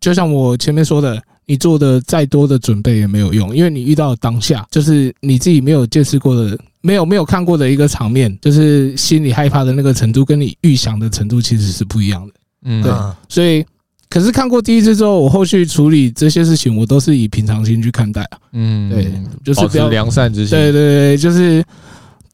[0.00, 1.22] 就像我前面说的。
[1.46, 12.34] 你做的再多的准备也没有用，因为你遇到当下就是你自己没有见识过的、没有没有看过的一个场面，就是心里害怕的那个程度，跟你预想的程度其实是不一样的。
[12.64, 12.92] 嗯，对，
[13.28, 13.64] 所以
[14.08, 18.38] 可是看过第一次之后，我后续处理这些事情，我都是以平常心去看待啊。
[18.52, 19.12] 嗯，对，
[19.44, 20.50] 就是不要良善之心。
[20.50, 21.64] 对对对，就是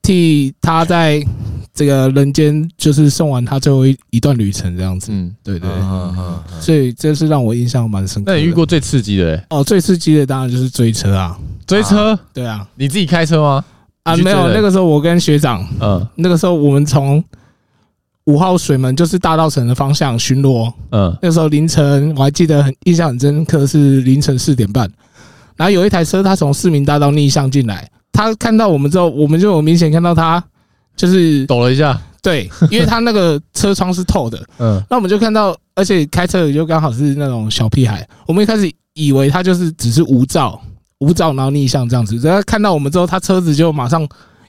[0.02, 1.24] 替他在
[1.74, 5.12] 这个人间就是送完他最后一一段旅程这样子。
[5.12, 8.32] 嗯，对对，嗯嗯所以这是让我印象蛮深刻。
[8.32, 9.44] 那你遇过最刺激的、欸？
[9.50, 12.18] 哦，最刺激的当然就是追车啊，追车。
[12.32, 13.64] 对啊，你自己开车吗？
[14.04, 17.22] 啊，没有，那个时候我跟学长，嗯，那个时候我们从
[18.24, 24.90] 五号水门就是大道城的方向巡逻，嗯，那时候凌晨我还记得很印象很深刻是凌晨四点半，
[25.56, 30.42] 然后有一台车它从市民大道逆向进来，他看到我们之后，我们就有明显看到他
[30.96, 40.60] 就是抖了一下，对，因为他那个车窗是透的， 嗯，那我们就看到，而且开车的就刚好是那种小屁孩，我们一开始以为他就是只是无照。
[41.00, 44.04] 无照，然后逆向这样子，然后看到我们之后，他车子就马上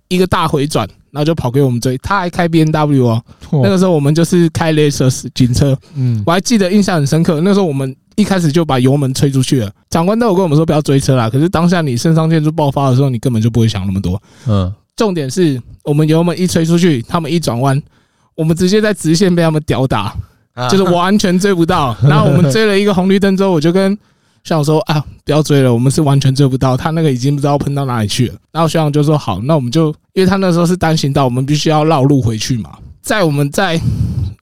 [0.09, 1.97] 一个大回转，然后就跑给我们追。
[1.99, 7.39] 他还开 B N W 哦，那个时候我们就是开 Lexus 警车，嗯，我还记得印象很深刻。
[7.41, 11.29] 那时候我们一开始就把油门吹出去了，长官都有跟我们说不要追车啦。
[11.29, 14.21] 可是当下你肾上腺素爆发的时候，你根本就不会想那么多。
[14.47, 17.81] 嗯，重点是我们油门一吹出去，他们一转弯，
[18.35, 20.15] 我们直接在直线被他们吊打，
[20.71, 21.95] 就是完全追不到。
[22.03, 23.97] 然后我们追了一个红绿灯之后，我就跟。
[24.43, 28.35] 学长说啊，不要追了，我们是完全追不到，他那个已经不知道喷到哪里去了。
[28.51, 32.71] 然后学长就说好，那我们就因为他那时候是单行道，我们必须要绕路回去嘛。
[33.01, 33.79] 在我们在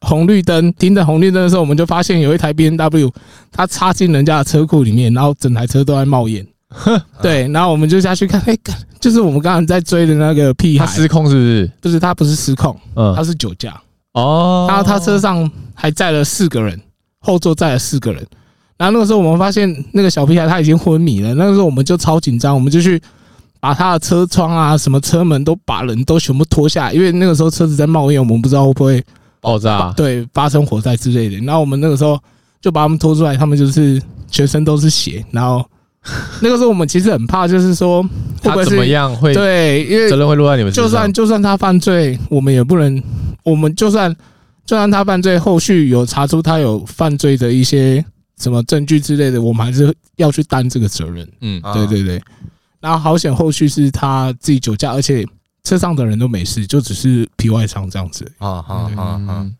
[0.02, 3.12] 红绿灯停等红绿灯的时候，我们就发现有一台 B N W，
[3.52, 6.46] 它插进人家的车库里面，然后整台车都在冒烟。
[7.22, 8.58] 对，然后我们就下去看，哎，
[9.00, 11.72] 就是我们刚刚在追的那个屁孩，他失控是不是？
[11.82, 13.80] 不是，他不是失控，嗯，他是酒驾。
[14.14, 16.80] 哦，然后他车上还载了四个人，
[17.20, 18.26] 后座载了四个人。
[18.78, 21.34] 然后那个时候，我们发现那个小屁孩他已经昏迷了。
[21.34, 23.02] 那个时候，我们就超紧张，我们就去
[23.60, 29.04] 把他的车窗啊、什么车门都把人都全部拖下来，因为那个时候车子在冒烟，我们不知道会不会
[29.42, 31.38] 爆炸，对，发生火灾之类的。
[31.44, 32.20] 然后我们那个时候
[32.62, 35.26] 就把他们拖出来，他们就是全身都是血。
[35.32, 35.66] 然后
[36.40, 40.72] 那个时候我们其实很怕，就是说会不会他怎么样会对，因为责任会落在你们。
[40.72, 43.02] 就算就算他犯罪，我们也不能，
[43.42, 44.16] 我们就算
[44.68, 48.06] 就算他犯罪，后续有查出他有犯罪的一些。
[48.38, 51.28] 什么证据之类的，我们还是要去担这个责任。
[51.42, 52.22] 嗯，对对对。
[52.80, 55.26] 然后好险，后续是他自己酒驾，而且
[55.64, 58.32] 车上的人都没事，就只是皮外伤这样子。
[58.38, 59.52] 啊啊啊啊！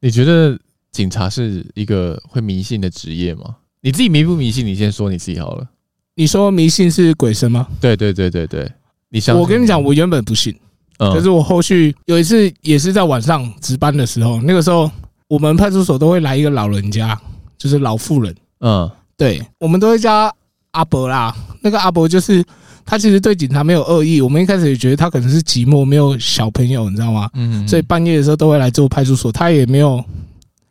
[0.00, 0.58] 你觉得
[0.92, 3.56] 警察是一个会迷信的职业吗？
[3.80, 4.66] 你自己迷不迷信？
[4.66, 5.66] 你先说你自己好了。
[6.14, 7.66] 你说迷信是鬼神吗？
[7.80, 8.70] 对对对对对。
[9.08, 10.54] 你想，我跟你讲，我原本不信，
[10.98, 14.90] 可是我后续有一次也是在晚上值班的时候，那个时候
[15.28, 17.18] 我们派出所都会来一个老人家。
[17.62, 20.34] 就是老妇人，嗯，对，我们都会叫
[20.72, 21.32] 阿伯啦。
[21.60, 22.44] 那个阿伯就是
[22.84, 24.20] 他，其实对警察没有恶意。
[24.20, 27.30] 我们一开始也觉得他可能是寂寞，没有小朋友，你知道吗？
[27.34, 29.30] 嗯，所以半夜的时候都会来做派出所。
[29.30, 30.04] 他也没有，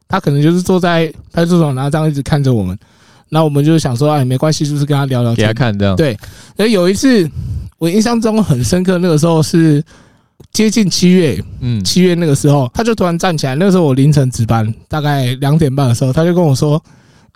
[0.10, 2.78] 他可能就是坐在派出所，然后这样一直看着我们。
[3.30, 5.96] 那我们就想说，哎，没关系，就是跟他聊聊天，给他看这样。
[5.96, 6.18] 对，
[6.58, 7.26] 而有一次
[7.78, 9.82] 我印象中很深刻，那个时候是。
[10.52, 13.56] 接近七月，嗯，七月那个时候，他就突然站起来。
[13.56, 16.82] 那个时候我凌晨值班，大概两点半的时候，他就跟我说：“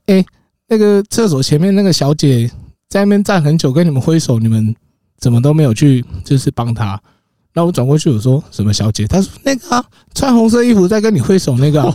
[0.07, 0.23] 哎，
[0.67, 2.49] 那个厕所前面那个小姐
[2.89, 4.75] 在那边站很久，跟你们挥手，你们
[5.19, 6.99] 怎么都没有去，就是帮她。”
[7.53, 11.79] 然后我转过去，我说：“什么小姐？”他说：“那个啊，穿红色衣服在跟你挥手那个。”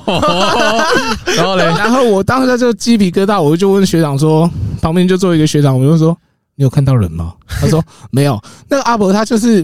[1.36, 6.16] 然后嘞，然后我当时就鸡皮疙瘩，我就问学长说：“旁边就坐一个学长，我就说
[6.56, 9.62] 你有看到人吗？”他说：“没有。”那个阿伯他就是。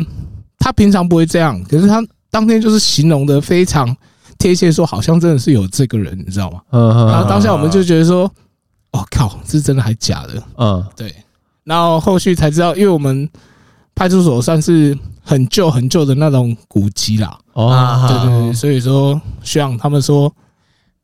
[0.58, 3.96] 他平常不会这样，可是他当天就是形容的非常
[4.38, 6.60] 贴切，说好像真的是有这个人，你知道吗？
[6.70, 8.30] 嗯，然后当下我们就觉得说，
[8.92, 10.42] 哦靠，这是真的还假的？
[10.58, 11.14] 嗯，对。
[11.64, 13.28] 然后后续才知道，因为我们
[13.94, 17.38] 派出所算是很旧很旧的那种古迹啦。
[17.52, 20.32] 哦，对对对，所以说学长他们说。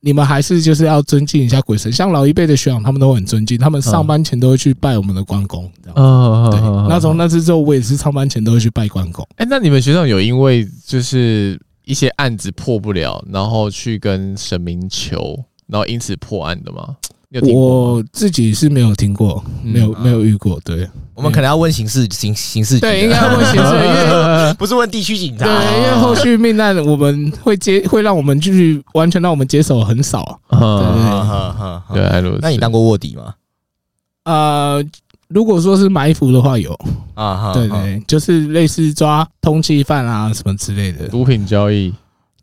[0.05, 5.71] 你们还是就是要尊敬一下鬼神，像老一辈的学长，他们都很尊敬，他们上班前都会去拜我们的关公。
[5.95, 6.61] 嗯，对。
[6.89, 9.25] 那从那次之后，我也是上班前都会去拜关公。
[9.37, 15.39] 哎，那你们学长有因为就是一些案子破不了，然后去跟神明求，
[15.69, 16.97] 然后因此破案的吗？
[17.41, 20.61] 我自己是没有听过，没有没有遇过。
[20.65, 22.81] 对，我们可能要问刑事刑刑事局。
[22.81, 23.81] 对，应该要问刑事，因
[24.47, 25.45] 为不是问地区警察。
[25.47, 30.39] 对，因为后续命案我们会接，会让我们继续完全让我们接手很少。
[30.51, 32.31] 对对对。
[32.31, 33.35] 对，那你当过卧底吗？
[34.25, 34.85] 呃，
[35.29, 36.79] 如果说是埋伏的话，有
[37.15, 37.53] 啊。
[37.55, 41.09] 对对，就是类似抓通缉犯啊什么之类的。
[41.09, 41.93] 毒品交易，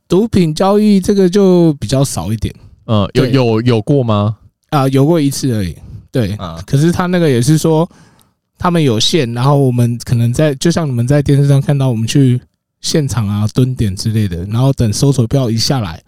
[0.07, 2.53] 毒品交易这个就比较少一点。
[2.87, 4.37] 嗯，有有有过吗？
[4.69, 5.75] 啊，游过一次而已，
[6.11, 7.89] 对，啊可是他那个也是说
[8.57, 12.39] 他们有限，然后我们可能在，就像你们在电视上看到我们去
[12.81, 16.01] 现场啊蹲点之类的，然后等搜索票一下来，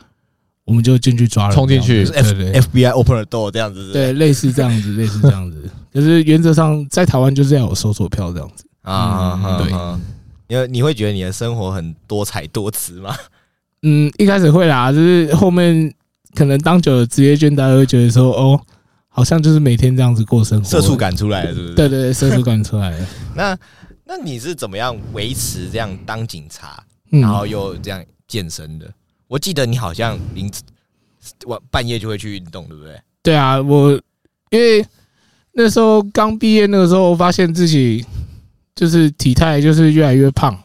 [0.66, 9.72] 我们就进去抓了，冲进去，对对，FBI open the door 这样子，对，类似这样子，类似这样子，可是原则上在台湾就是要有搜索票这样子啊，对。
[10.48, 13.16] 因为你会觉得你的生活很多彩多姿吗？
[13.84, 15.90] 嗯，一开始会啦，就是后面
[16.36, 18.60] 可能当久了职业倦怠，会觉得说，哦，
[19.08, 21.74] 好像就是每天这样子过生活，社畜感出来了，是不是？
[21.76, 23.08] 对对对，社畜感出来了。
[23.36, 23.58] 那
[24.06, 28.92] 那你是怎么样维持这样当警察，然后又这样健身的？
[29.28, 30.52] 我记得你好像凌
[31.46, 33.02] 晚半夜就会去运动，对不对？
[33.24, 33.92] 对啊，我
[34.50, 34.86] 因为
[35.54, 38.06] 那时候刚毕业，那个时候发现自己。
[38.74, 40.58] 就是体态就是越来越胖，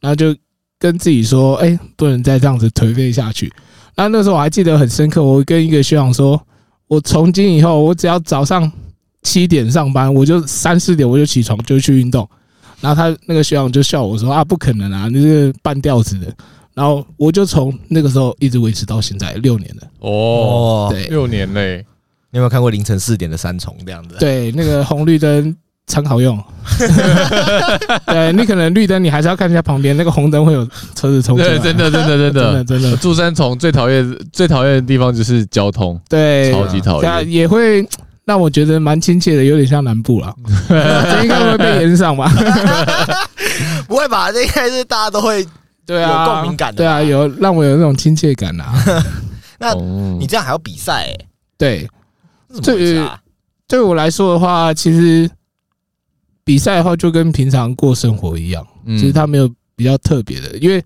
[0.00, 0.34] 然后就
[0.78, 3.52] 跟自己说：“哎，不能再这样子颓废下去。”
[4.00, 6.40] 然后那时候我还记得很深刻，我跟一个学长说
[6.88, 8.72] ：“我从今以后，我只要早上
[9.20, 12.26] 七点上班，我就三四点我就起床就去运动。”
[12.80, 16.34] 然后他那个学长就笑我说：“啊，不可能啊，你是半吊子的。”
[16.72, 19.86] 然后我就从那个时候一直维持到现在六年了。
[19.98, 21.84] 哦，对，六年嘞！
[22.30, 24.16] 你有没有看过凌晨四点的三重这样子？
[24.18, 25.54] 对，那个红绿灯。
[25.90, 26.40] 参考用，
[28.06, 31.36] 对，你可能绿灯，你还是要看一下旁边那个红灯会有车子冲。
[31.36, 32.96] 对，真的，真的，真的， 真的，真的。
[32.98, 37.30] 住三重最讨厌、最讨厌的地方就是交通，对，超级讨厌。
[37.30, 37.84] 也会
[38.24, 40.32] 让我觉得蛮亲切的，有点像南部了。
[40.70, 42.30] 这应该会被延上吧？
[43.88, 44.30] 不会吧？
[44.30, 45.44] 这应该是大家都会
[45.84, 48.72] 对啊有共鸣感的，对啊，有让我有那种亲切感啊。
[49.58, 51.06] 那你这样还要比赛？
[51.06, 51.26] 欸？
[51.58, 51.88] 对，
[52.62, 53.02] 对，
[53.66, 55.28] 对我来说的话，其实。
[56.50, 60.82] 比赛的话就跟平常过生活一样，其实它没有比较特别的，因为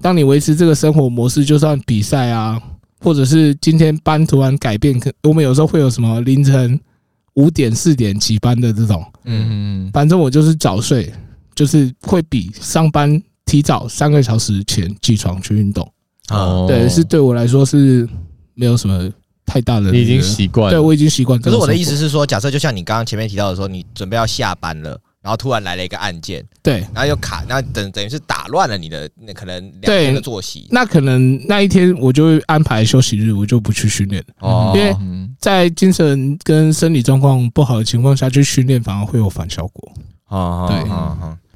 [0.00, 2.56] 当你维持这个生活模式，就算比赛啊，
[3.00, 6.78] 或者是今天班突然改变，可我们有时候会有什么凌晨
[7.34, 11.12] 五点、四点起班的这种，嗯，反正我就是早睡，
[11.52, 15.92] 就是会比上班提早三个小时前起床去运动，
[16.30, 18.08] 哦，对，是对我来说是
[18.54, 19.10] 没有什么。
[19.44, 20.70] 太大了，你已经习惯了。
[20.72, 21.40] 对，我已经习惯。
[21.40, 30.66] 可是我的意思是说，假设就像你刚刚前面提到的说，你准备要下班了，然后突然来了一个案件，对，然后又卡，那等等于是打乱了你的那可能两天的作息。
[30.70, 34.96] 那可能那一天我就会安排休息日，我就不去训练哦，因为
[35.38, 39.92] 在精神跟生理状况不好的情况下去训练，反而会有反效果。
[40.28, 40.66] 哦，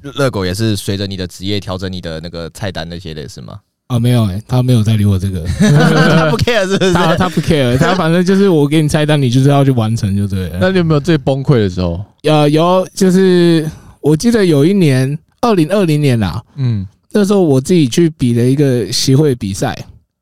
[0.01, 3.59] 对，热狗也是随着你的职业调整你的那个菜单那些的是吗？
[3.87, 6.91] 啊，没有哎、欸，他没有在理我这个， 他不 care 是不是？
[6.93, 10.57] 他他不 care，他反正就是我给你菜单，你就是要去完成就对了。
[10.59, 12.03] 那你有没有最崩溃的时候？
[12.23, 13.69] 呃，有，就是
[14.01, 19.73] 我记得有一年，二零二零年啦，嗯，那时候我自己去比了一个协会比赛，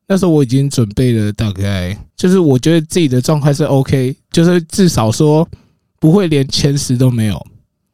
[0.06, 5.46] 那时候我已经准备了大概，就是我觉得自己的状态是 OK，就是至少说
[5.98, 7.46] 不会连前十都没有，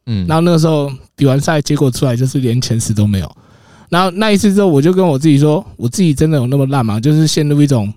[0.04, 3.36] 嗯，然后那个时候比完赛，结果出来就是连前十都没有。
[3.92, 6.98] 然后那一次之后，我就跟我自己说，我自己真的有那么烂吗？
[6.98, 7.92] 就是陷入一种，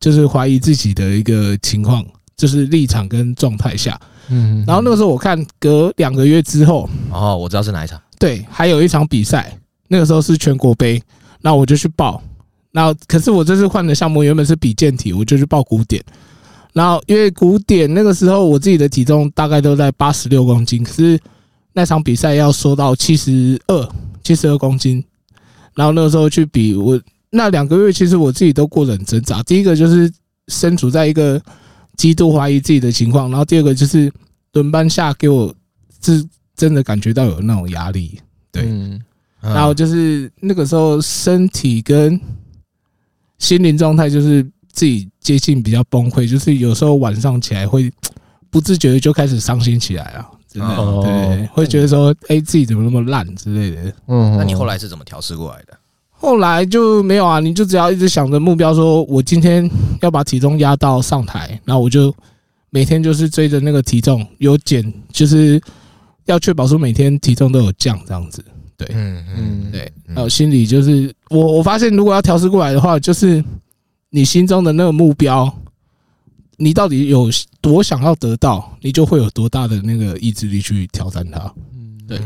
[0.00, 2.04] 就是怀疑自己的一个情况，
[2.36, 3.96] 就是立场跟状态下。
[4.30, 4.64] 嗯。
[4.66, 8.02] 然后那个时候，我看隔两个月之后，哦，我知道是哪一场。
[8.18, 11.00] 对，还有一场比赛，那个时候是全国杯，
[11.40, 12.20] 那我就去报。
[12.72, 16.02] 那可是我这次换的项目原本是比健体，我就去报古典。
[16.72, 21.16] 然后因为古典那个时候我自己的体重大概都在八十六公斤，可是
[21.74, 23.88] 那场比赛要缩到七十二，
[24.24, 25.04] 七十二公斤。
[25.78, 29.40] 然后那个时候去比，我那两个月其实我自己都过得很挣扎。
[29.44, 30.12] 第一个就是
[30.48, 31.40] 身处在一个
[31.96, 34.12] 极度怀疑自己的情况，然后第二个就是
[34.54, 35.54] 轮班下给我
[36.02, 38.18] 是真的感觉到有那种压力，
[38.50, 38.68] 对。
[39.40, 42.20] 然后就是那个时候身体跟
[43.38, 47.88] 心灵状态就是自己接近比较崩溃，就是有时候晚上起来会
[48.50, 50.28] 不自觉的就开始伤心起来啊。
[50.58, 53.92] 真的，对，会觉得说，哎，自己怎么那么烂之类的。
[54.08, 55.76] 嗯，那你后来是怎么调试过来的？
[56.10, 62.12] 后来就没有啊，你就只要一直想着目标，说我今天要把体重压到上台，然后我就
[62.70, 65.60] 每天就是追着那个体重有减，就是
[66.24, 68.44] 要确保说每天体重都有降这样子。
[68.76, 69.92] 对，嗯嗯，对。
[70.06, 73.42] 然后心里就是我我发现，如果要调试过来的话，就是
[74.10, 75.52] 你心中的那个目标。
[76.60, 81.38] 你到底有多想要得到，你就会有多大的那个意志力去挑战它。
[81.72, 82.18] 嗯，对，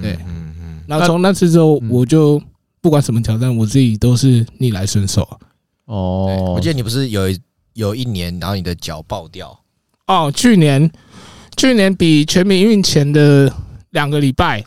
[0.00, 0.80] 对，嗯嗯。
[0.86, 2.40] 那从那次之后，我就
[2.80, 5.28] 不管什么挑战，我自己都是逆来顺受。
[5.86, 7.22] 哦，我记得你不是有
[7.74, 9.58] 有一年，然后你的脚爆掉。
[10.06, 10.88] 哦，去年，
[11.56, 13.52] 去年比全民运前的
[13.90, 14.64] 两个礼拜，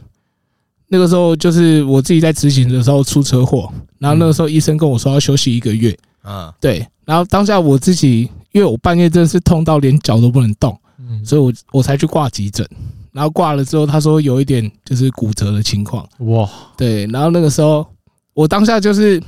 [0.89, 5.97] 那个时候就是我自己在执行的时候出车祸，然后那个时候医生跟我说要休息一个月。
[6.23, 8.27] 啊，对，然后当下我自己。
[8.53, 12.63] 因为我半夜真的是痛到连脚都不能动，嗯所以我我才去挂急诊。
[13.11, 16.07] 然后挂了之后，他说有一点就是骨折的情况。
[16.19, 17.07] 哇，对。
[17.07, 17.83] 然后那个时候，
[18.35, 19.19] 我当下就是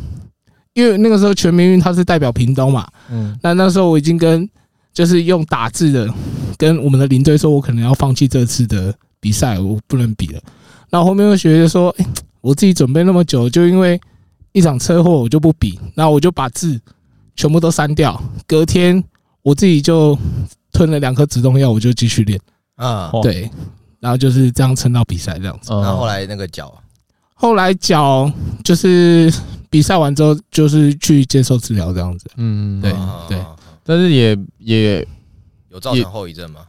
[0.73, 4.47] 因为那个时候全民运他是代表屏东嘛，嗯，那那时候我已经跟
[4.93, 6.07] 就是用打字的
[6.55, 10.41] 跟我们的领队说，我可能要放弃这次的比赛，我不能比了。
[10.91, 12.05] 那后后面又觉得说，哎，
[12.41, 13.99] 我自己准备那么久，就因为
[14.55, 16.79] 一场车祸，我就不比，然后我就把字
[17.35, 18.17] 全部都删掉。
[18.47, 19.03] 隔天
[19.41, 20.17] 我自己就
[20.71, 22.39] 吞了两颗止痛药，我就继续练。
[22.77, 23.51] 啊，对，
[23.99, 25.73] 然后就是这样撑到比赛这样子。
[25.73, 26.73] 然后后来那个脚，
[27.33, 28.31] 后来脚
[28.63, 29.29] 就是
[29.69, 32.31] 比赛完之后，就是去接受治疗这样子。
[32.37, 32.95] 嗯，对
[33.27, 33.45] 对，
[33.83, 35.05] 但是也也
[35.69, 36.61] 有造成后遗症吗？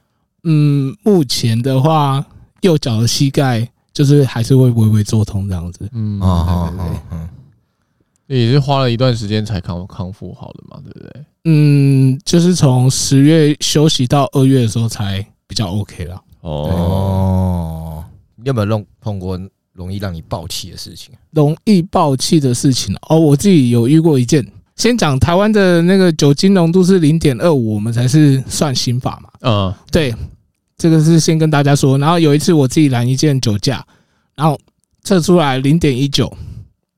[0.43, 2.25] 嗯，目前的话，
[2.63, 5.89] 右脚的膝盖就是还是会微微作痛这样子。
[5.93, 7.29] 嗯，啊，对对对，嗯，
[8.27, 11.25] 也是花了一段时间才康康复好的嘛，对不对？
[11.45, 16.23] 嗯，就是从十月休息到二月的时候才比较 OK 了。
[16.41, 18.05] 哦，
[18.37, 19.39] 你有没有弄碰过
[19.73, 21.15] 容易让你爆气的事情？
[21.31, 24.47] 容易爆气的事情哦，我自己有遇过一件。
[24.77, 29.31] 先讲台湾的那个酒精浓度是零点二五，我们才是算刑法嘛。
[29.41, 30.15] 嗯，对。
[30.79, 33.83] 这个是先跟大家说，然后有一次我自己拦一件酒驾，
[34.35, 34.61] 然后
[35.03, 36.31] 测出来零点一九，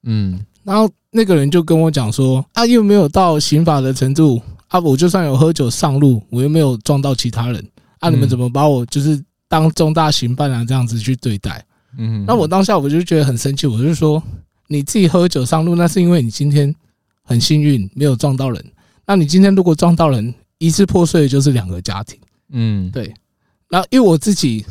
[0.03, 7.67] 嗯，然后那个人就跟我讲说，啊，又没有到刑法的程度，啊，我就算有喝酒上路，我又没有撞到其他人，
[8.01, 11.65] 啊，你们怎么把我就是当重大刑犯啊这样子去对待？
[11.97, 14.23] 嗯，那我当下我就觉得很生气，我就说，
[14.67, 16.75] 你自己喝酒上路，那是因为你今天
[17.23, 18.63] 很幸运没有撞到人，
[19.07, 22.19] 那你今天如果撞到人，一次破碎的就是两个家庭，
[22.53, 23.15] 嗯，对。
[23.71, 24.67] 然后，因为我自己，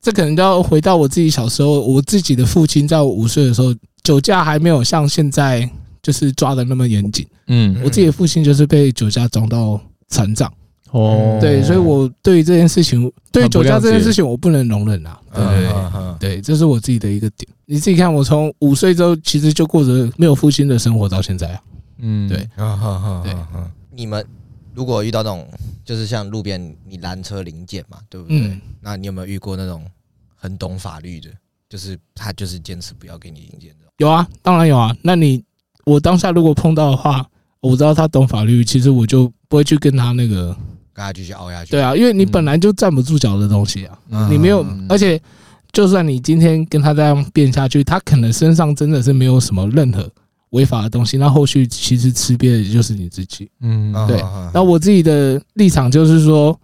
[0.00, 1.80] 这可能就要回到我自己小时候。
[1.80, 5.68] 我自己的父亲在我五岁的时候，酒驾还没有像现在
[6.02, 7.26] 就是抓的那么严谨。
[7.46, 10.52] 嗯，我自己的父亲就是被酒驾撞到残障。
[10.90, 15.20] 哦，对，所以我对于这件事情，对于酒驾这件事情，我不能容忍啊。
[15.34, 17.50] 对对对，这是我自己的一个点。
[17.64, 21.62] 你自己看，我从五岁之后，其实就过着没有父亲的生活到现在啊。
[21.98, 23.34] 嗯，对，哈哈对，
[23.90, 24.24] 你们。
[24.74, 25.46] 如果遇到那种，
[25.84, 28.38] 就是像路边你拦车临检嘛，对不对？
[28.38, 29.84] 嗯、那你有没有遇过那种
[30.34, 31.28] 很懂法律的，
[31.68, 33.91] 就是他就是坚持不要给你临检的？
[34.02, 34.94] 有啊，当然有啊。
[35.02, 35.42] 那你
[35.84, 37.24] 我当下如果碰到的话，
[37.60, 40.48] 我知道他懂法律，其实我就不会去跟他那个
[40.92, 41.70] 跟他继续熬下去。
[41.70, 45.20] 对啊，因为你本来就站不住脚的东西啊，嗯、你没有，而且
[45.72, 50.08] 就算你今天跟他这样辩下去，他可能身上真的是没有什么任何。
[50.50, 53.50] 违法的东西，那后续其实吃瘪的就是你自己。
[53.62, 54.22] 嗯，对。
[54.52, 56.54] 那我自己的立场就是说，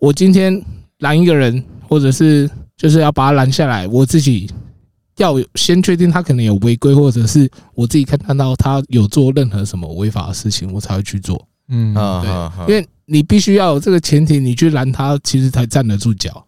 [0.00, 0.60] 我今天
[0.98, 4.50] 拦一个人，或者是就是要把他拦下来，我自己
[5.18, 11.46] 要先确定他可能有违规，或者是我自己看看到他有做任何什么违法的事情，我才会去做。
[11.68, 12.74] 嗯，对。
[12.74, 16.44] 因为你必须要有这个前提，你去拦他，其实才站得住脚。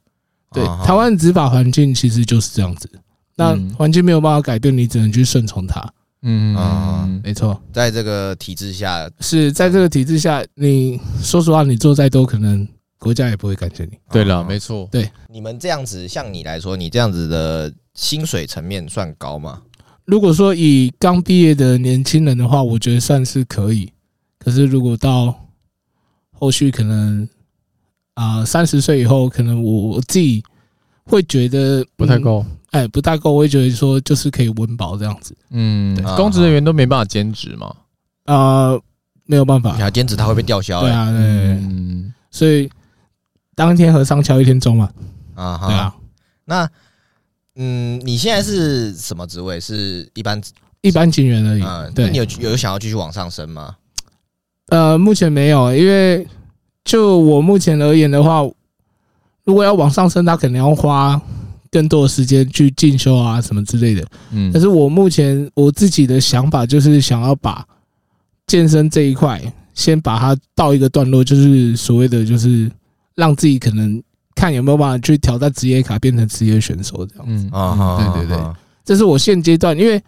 [0.53, 2.91] 对，台湾执法环境其实就是这样子。
[3.37, 5.81] 那环境没有办法改变，你只能去顺从他。
[6.23, 12.69] 嗯啊，没错，在这个体制下，是在这个体制下，你说实话，你做再多，可能
[12.99, 13.93] 国家也不会感谢你。
[14.11, 19.61] 对了，没错，对，你们这样子，像你来说，你这样子的薪水层面算高吗？
[20.07, 23.93] 如果说以刚毕业的年轻人的话，我觉得算是可以。
[24.39, 25.39] 可是如果到
[26.33, 27.29] 后续，可能
[28.15, 30.43] 啊三十岁以后，可能我我自己
[31.05, 32.45] 会觉得不太够。
[32.71, 35.37] 哎，不太够，我也觉得说就是可以温饱这样子。
[35.51, 37.77] 嗯，公职人员都没办法兼职嘛？
[38.25, 38.81] 呃，
[39.27, 39.75] 没有办法。
[39.75, 40.81] 你要兼职，他会被吊销。
[40.81, 41.21] 对啊，对。
[41.21, 42.71] 嗯，所以
[43.55, 44.91] 当天和尚敲一天钟嘛。
[45.35, 45.95] 啊，对啊。
[46.47, 46.69] 那，
[47.63, 49.61] 嗯，你现在是什么职位？
[49.61, 50.41] 是一般
[50.81, 51.63] 一般警员而已。
[51.63, 52.11] 嗯，对。
[52.11, 53.77] 你有有想要继续往上升吗？
[54.69, 56.27] 呃，目前没有，因为
[56.85, 58.41] 就我目前而言的话，
[59.45, 61.21] 如果要往上升，他肯定要花。
[61.73, 64.05] 更多的时间去进修啊，什么之类的。
[64.33, 67.65] 嗯，但是我目前我自己的想法就是想要把
[68.49, 69.41] 健身这一块
[69.73, 72.69] 先把它到一个段落，就是所谓的就是
[73.15, 74.03] 让自己可能
[74.41, 77.49] 看有没有办法去挑战职业卡，变成职业选手这样子。
[77.53, 80.03] 啊，对对对，这是我现阶段，因为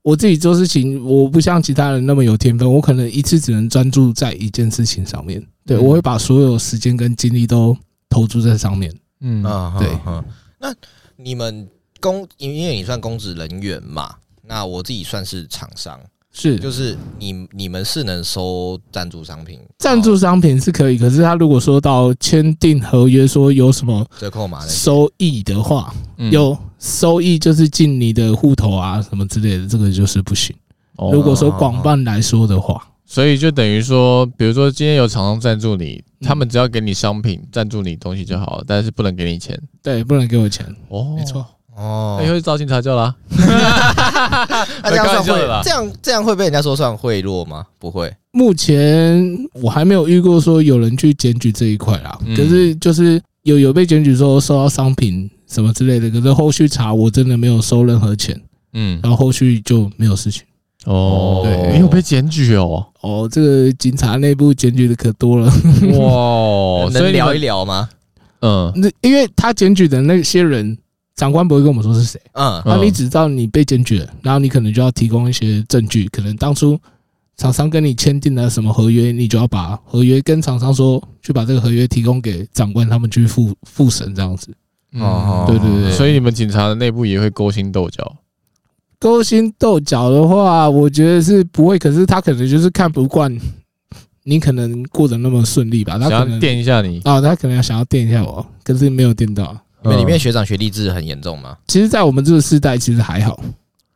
[0.00, 5.46] 我自己做事情，我不像其他人那么有天分，我可能一次只能专注在一件事情上面。
[5.66, 7.76] 对，我会把所有时间跟精力都
[8.08, 8.90] 投注在上面。
[9.20, 9.88] 嗯啊，对，
[10.58, 10.74] 那。
[11.16, 11.68] 你们
[12.00, 15.98] 公，因为你算公职人员嘛，那我自己算是厂商，
[16.36, 25.94] 是，就是你你们是能收赞助商品，赞助商品是可以，可是他如果说到签订合约说有什么折扣码收益的话，
[26.32, 30.54] 有收益就是进你的户头啊什么之类的，这个就是不行。
[31.12, 32.88] 如果说广泛来说的话。
[33.06, 39.60] 所以就等于说，比如说今天有厂商赞助你，他们只要给你商品赞助你东西就好了，但是不能给你钱。
[39.82, 40.66] 对，不能给我钱。
[40.88, 41.44] 哦，没错。
[41.76, 43.14] 哦，以后找警察就了。
[44.82, 45.62] 那这样算会？
[45.62, 47.64] 这样这样会被人家说算贿赂吗？
[47.78, 48.14] 不会。
[48.32, 49.22] 目前
[49.54, 52.18] 我还没有遇过说有人去检举这一块啦。
[52.36, 58.40] 可是就是有有被检举说收到商品什么之类的，可是后续查我真的没有收任何钱。
[58.72, 60.42] 嗯，然后后续就没有事情。
[60.84, 62.84] 哦，对，没有被检举哦。
[63.00, 65.46] 哦，这个警察内部检举的可多了。
[65.98, 67.88] 哇， 能聊一聊吗？
[68.40, 70.76] 嗯，那因为他检举的那些人，
[71.16, 72.20] 长官不会跟我们说是谁。
[72.32, 76.78] 嗯，那你只知道你被检举了，然后你可能就要提供一些证据，可能当初
[77.36, 84.54] 厂商跟你签订了什么合约，你就要把合约跟厂商说，去把这个合约提供给长官他们去复复审这样子。
[84.94, 88.16] 哦，对对对，所以你们警察的内部也会勾心斗角。
[89.00, 91.78] 勾心斗角的话，我觉得是不会。
[91.78, 93.36] 可是他可能就是看不惯
[94.22, 95.98] 你，可能过得那么顺利吧。
[95.98, 99.54] 他可能电一下你啊，他可能要想要电一下我，可是没有电到。
[99.84, 101.56] 你们里面学长学弟制很严重吗？
[101.68, 103.38] 其实，在我们这个世代，其实还好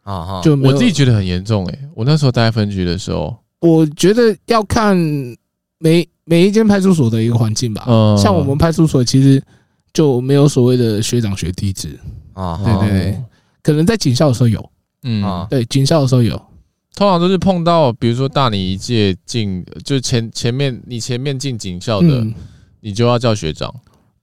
[0.02, 0.40] 啊。
[0.42, 1.78] 就我自己觉得很严重诶。
[1.94, 4.96] 我那时候待分局的时候，我觉得要看
[5.78, 7.84] 每每一间派出所的一个环境吧。
[7.88, 9.42] 嗯像我们派出所其实
[9.92, 11.98] 就没有所谓的学长学弟制
[12.34, 12.60] 啊。
[12.62, 13.22] 对对对，
[13.62, 14.70] 可能在警校的时候有。
[15.04, 16.36] 嗯啊，对，警校的时候有，
[16.96, 22.26] 通常都是碰到，比如说大你一届进，就前前面你前面进警校的，
[22.80, 23.72] 你就要叫学长，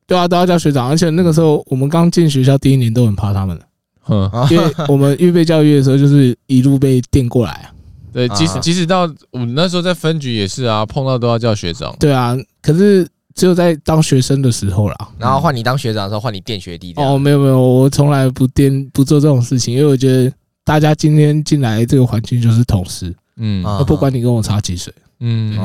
[0.08, 3.66] 对啊，都要叫学长，而且那个时候我们刚进学校第一年都很怕他们的，
[4.10, 7.74] 嗯，因为我们预备教育的时候就是一路被电过来啊，
[8.14, 20.32] 对，即使即使到我们那时候在分局也是啊，碰到都要叫学长，对啊，可是只有在当学生的时候啦，然后换你当学长的时候换你电学弟，哦，没有没有，我从来不电不做这种事情，因为我觉得。
[20.68, 25.56] 大家今天进来这个环境就是同事，嗯，不管你跟我差几岁，嗯，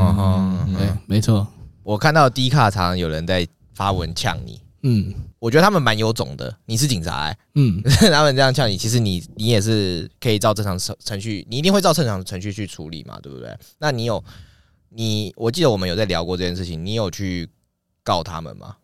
[0.77, 1.47] 对，没错。
[1.83, 3.49] 我看到低卡常常有人在
[3.81, 6.55] 发文呛你，嗯，我觉得他们蛮有种的。
[6.67, 13.49] 你是警察，嗯， 他们这样呛你，其实你你也是可以照正常程程序，你一定会照正常程序去处理嘛，对不对？
[13.79, 14.23] 那你有
[14.91, 17.49] 你，我记得我们有在聊过这件事情，你有去
[18.05, 18.77] 告他们吗？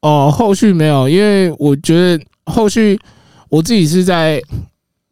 [0.00, 2.98] 哦，后续没有，因为我觉得后续
[3.50, 4.42] 我自己是在。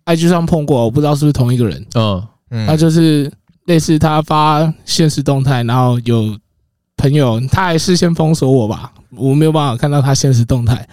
[0.06, 1.86] IG 上碰过，我不知道是不是同一个人。
[2.50, 3.30] 嗯，他就是
[3.66, 6.36] 类似他发现实动态，然后有
[7.00, 10.86] 朋友他还事先封锁我吧，我没有办法看到他现实动态，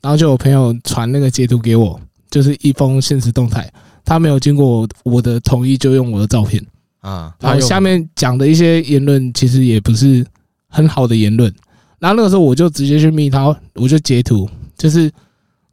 [0.00, 2.00] 然后就有朋友传那个截图给我，
[2.30, 3.70] 就是一封现实动态，
[4.04, 6.64] 他没有经过我的同意就用我的照片。
[7.00, 10.24] 啊，然后下面讲的一些言论其实也不是
[10.68, 11.52] 很好的言论，
[11.98, 15.10] 然后那个时候我就直接去密他，我就截图，就是。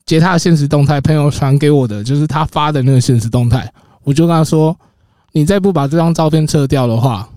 [0.05, 3.67] 截他的现实动态，朋友传给我的就是他发的那个现实动态，
[4.03, 4.77] 我就跟他说
[5.33, 7.33] ：“你再不把这张照片撤掉的话，好，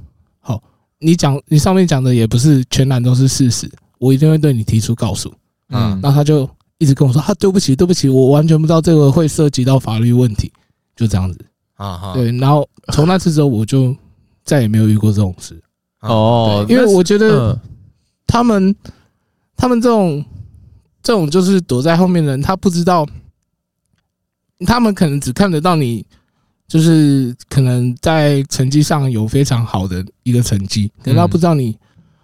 [0.98, 5.32] 你讲你上面讲的也不是全然都是事实，我一定会对你提出告诉。”
[5.70, 10.52] 嗯，然后他就一直跟我说：“啊，对不起，对不起，我完全不知道这个会涉及到法律问题。”
[10.96, 11.38] 就这样子
[11.74, 12.32] 啊，对。
[12.38, 13.94] 然后从那次之后，我就
[14.44, 15.60] 再也没有遇过这种事
[16.00, 17.58] 哦，因为我觉得
[18.26, 18.74] 他们
[19.56, 20.24] 他们这种。
[21.00, 23.06] 这种就是躲在后面的人，他不知道，
[24.66, 26.04] 他们可能只看得到你，
[26.68, 31.76] 就是可能在成绩上有非常好的一个成绩，可是他不知道你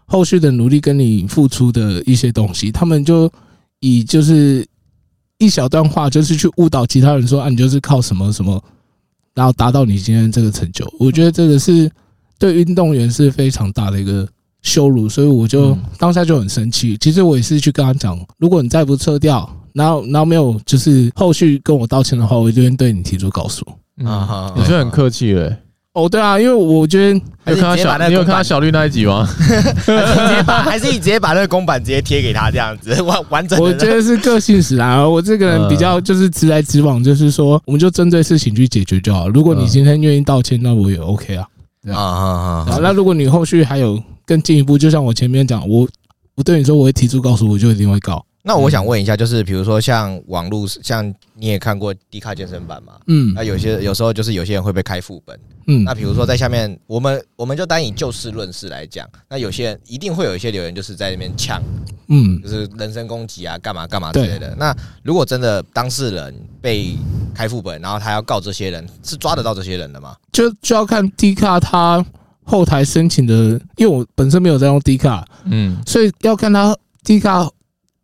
[0.07, 3.29] 后续的努力跟你付出的一些东西，他们就
[3.81, 4.65] 以就是
[5.39, 8.63] 一小段话，就是去误导其他人说啊，你就是靠什么什么，
[9.35, 10.89] 然后达到你今天这个成就。
[11.01, 11.91] 我觉得这个是
[12.39, 14.29] 对运动员是非常大的一个。
[14.67, 16.97] 羞辱，所以我就当下就很生气。
[16.97, 23.63] 其实我也是去跟他讲，如果你再不撤掉，然后然后没有就是后续跟我道歉的话，我就会对你提出告诉。
[24.05, 25.57] 啊哈，你是很客气嘞。
[25.93, 29.29] 哦，对啊，因为我觉得有看到小，你有看到小绿那一集吗？
[29.39, 29.93] 直
[30.35, 33.59] 接把还是你直接把那个公版直接贴给他这样子 完完整。
[33.61, 39.29] 我觉得是个性使然，我这个人比较就是直来直往，就是说我们就针对事情去解决就好。
[39.29, 41.47] 如果你今天愿意道歉，那我也 OK 啊。
[41.93, 42.79] 啊啊啊！
[42.83, 44.03] 那如果你后续还有。
[44.27, 45.87] 更进一步，就像我前面讲，我
[46.35, 48.25] 我对你说，我会提出告诉，我就一定会告。
[48.47, 51.03] 那我想问一下，就是比如说像网络，像
[51.35, 52.93] 你也看过 D 卡健身版嘛？
[53.07, 61.63] 嗯，那有些有时候就是有些人会被开副本，嗯，那比如说在下面，我们我们就单以就事论事来讲，那有些人一定会有一些留言就是在那边呛，
[62.09, 64.55] 嗯，就是人身攻击啊，干嘛干嘛之类的。
[64.57, 66.99] 那如果真的当事人被
[67.35, 70.15] 开副本，然后他要告这些人，是抓得到这些人的吗？
[70.33, 72.05] 就就要看 D 卡他。
[72.47, 77.49] 后台申请的，因为我本身没有在用 D 卡，嗯，所以要看他 D 卡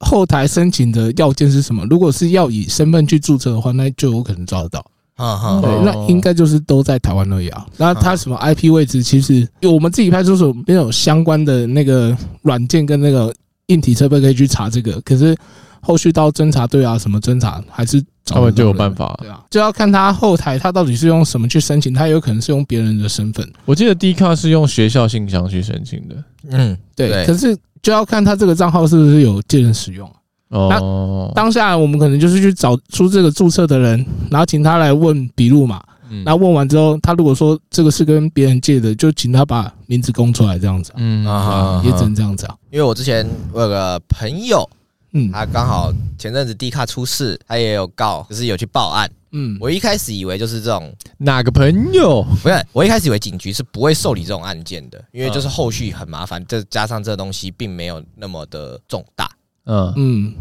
[0.01, 1.87] 后台申请的要件是什么。
[1.89, 4.85] 如果是要以身份去注册的话，那就有可能抓得到。
[5.15, 7.67] 啊哈，对，那应该就是都在台湾而已啊。
[7.77, 13.33] 那他什么 IP 位置，其实因为我们自己派出所没有相关的那个软件跟那个
[13.67, 15.37] 硬体设备可以去查这个，可是。
[15.83, 23.51] 后续到侦查队啊，什么侦查还是他们就有办法，对啊，就要看他后台他到底是用什么去申请，他有可能是用别人的身份。
[23.65, 26.15] 我记得 D 卡是用学校信箱去申请的，
[26.51, 27.25] 嗯，对。
[27.25, 30.11] 可是就要看他这个账号是不是有借人使用
[30.49, 35.83] 哦，当下我们可能就是去找出这个注册的人，然后请他来问笔录嘛。
[36.25, 40.93] 然后问完之后，他如果说这个是跟别人借的，就请他把名字供出来，这样子。
[40.97, 42.57] 嗯啊，也只能这样子啊。
[42.71, 44.69] 因为我之前我有个朋友，
[45.13, 49.09] 嗯，他刚好前阵子 D 卡出事，他也有告，就是有去报案。
[49.33, 52.23] 嗯，我一开始以为就是这种哪个朋友？
[52.43, 59.31] 不是，我一开始以为警局是不会受理这种案件的，因为就是后续很麻烦，再加上这东西并没有那么的重大。
[59.65, 60.35] 嗯嗯，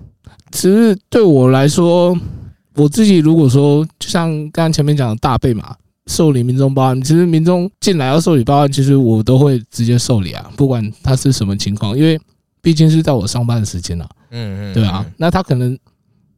[0.52, 2.18] 其实对我来说。
[2.76, 5.76] 我自己如果说，就像刚刚前面讲的大贝嘛，
[6.08, 12.18] 受理民众报案，其实民众进来要受理报案，其实我都会直接受理啊，不管他是什么情况，因为
[12.62, 15.78] 毕竟是在我上班的时间啊，嗯嗯，对啊，那他可能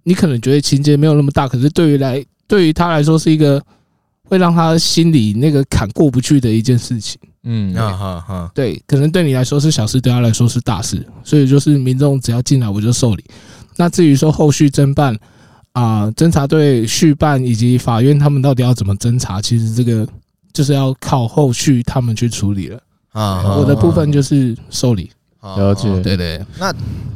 [0.02, 3.64] 你可能觉得情节没有那么大，可是对于来对于他来说是一个
[4.26, 13.24] 会让他心里那个坎过不去的一件事情，嗯啊哈哈，对，可能对你来说是小事，对他来说是大事，所以就是民众只要进来我就受理。
[13.78, 15.18] 那至于说后续侦办。
[15.74, 19.42] 啊，侦查队续办以及法院他们到底要怎么侦查？
[19.42, 20.06] 其实这个
[20.52, 22.78] 就是要靠后续他们去处理了
[23.14, 23.56] 啊。
[23.56, 25.88] 我的部分就是受理，了解。
[26.02, 26.46] 对对。
[26.60, 26.76] 那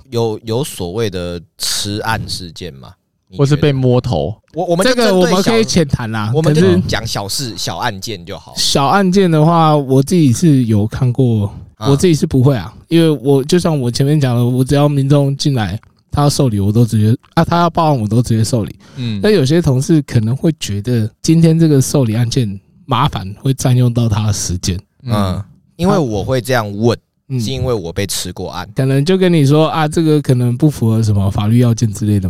[0.10, 2.94] 有有所谓的吃案事件吗？
[3.38, 4.36] 或是被摸头？
[4.54, 8.54] 我我们这个我们可以浅谈啦，我们就是讲小事、小案件就好。
[8.56, 15.80] 小案件的话，我自己是有看过，我自己是不会啊，因为我就像我前面讲的，我只要民众进来。
[16.12, 18.74] 他要受理，我都直接啊；他要报案，我都直接受理。
[18.96, 24.80] 嗯，那有些同事可能会觉得今天这个受理案件麻烦，会占用到他的时间。
[25.04, 25.44] 嗯，
[25.76, 26.98] 因为我会这样问，
[27.32, 32.30] 是因为我被吃过案，可能就跟你说啊，这个可能不符合什么法律要件之类的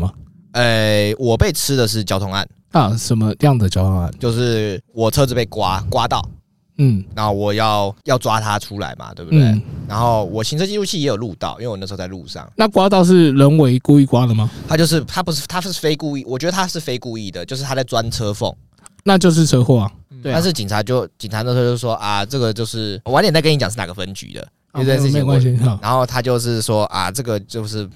[0.55, 0.61] 吗？
[0.61, 4.11] 呃，我被吃的是交通案啊，什么样的交通案？
[4.19, 6.27] 就是我车子被刮刮到。
[6.77, 9.39] 嗯，然后我要要抓他出来嘛，对不对？
[9.43, 12.51] 嗯、然后我行车记录器也有录到，因为我那时候在路上。
[12.57, 14.51] 那刮到是人为故意刮的吗？
[14.67, 18.53] 他就是他不是他是非故意，我觉得他是非故意的，就是他在钻车缝，
[19.05, 19.91] 那就是车祸啊。
[20.21, 25.25] 对啊，但是警察就警察那时候就说啊，这个就是晚点再跟你讲是哪个分局的，这件事情。
[25.81, 27.89] 然后他就是说啊，这个就是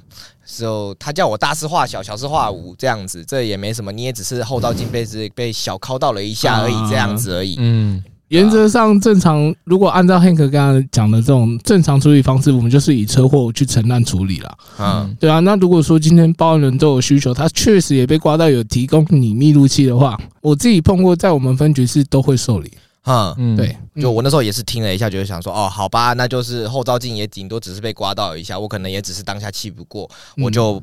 [0.58, 7.56] 就他叫我大事化小，小事化无这样子，这也没什么，你也只是后照镜被子被小敲到了一下而已，这样子而已。
[7.60, 8.04] 嗯。
[8.30, 14.58] 原则上正常，如果按照 Hank 刚刚讲的这种正常处理方式，我们就是以车祸去承担处理了。
[14.78, 15.40] 嗯，对啊。
[15.40, 22.72] 那如果说今天报案人都有需求，他确实也被刮到有提供你密录器的话，我自己碰过，在我们分局是都会受理。
[23.06, 23.76] 嗯，对。
[24.00, 30.82] 就我那时候也是听了一下，就是想说，哦，好吧，那就是后照镜也顶多只是被刮到一下，我可能也只是当下气不过，我就。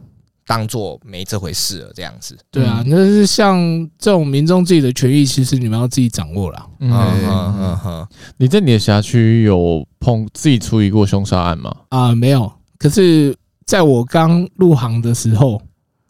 [0.48, 2.38] 当做没这回事了，这样子。
[2.52, 3.58] 对啊，那是像
[3.98, 6.64] 这种民众自己的权益，其实你们要自己掌握啦。
[6.78, 8.08] 嗯嗯嗯嗯。
[8.36, 11.74] 你在你的辖区有碰自己处理过凶杀案吗？
[11.88, 12.48] 啊，没有。
[12.78, 15.60] 可是在我刚入行的时候，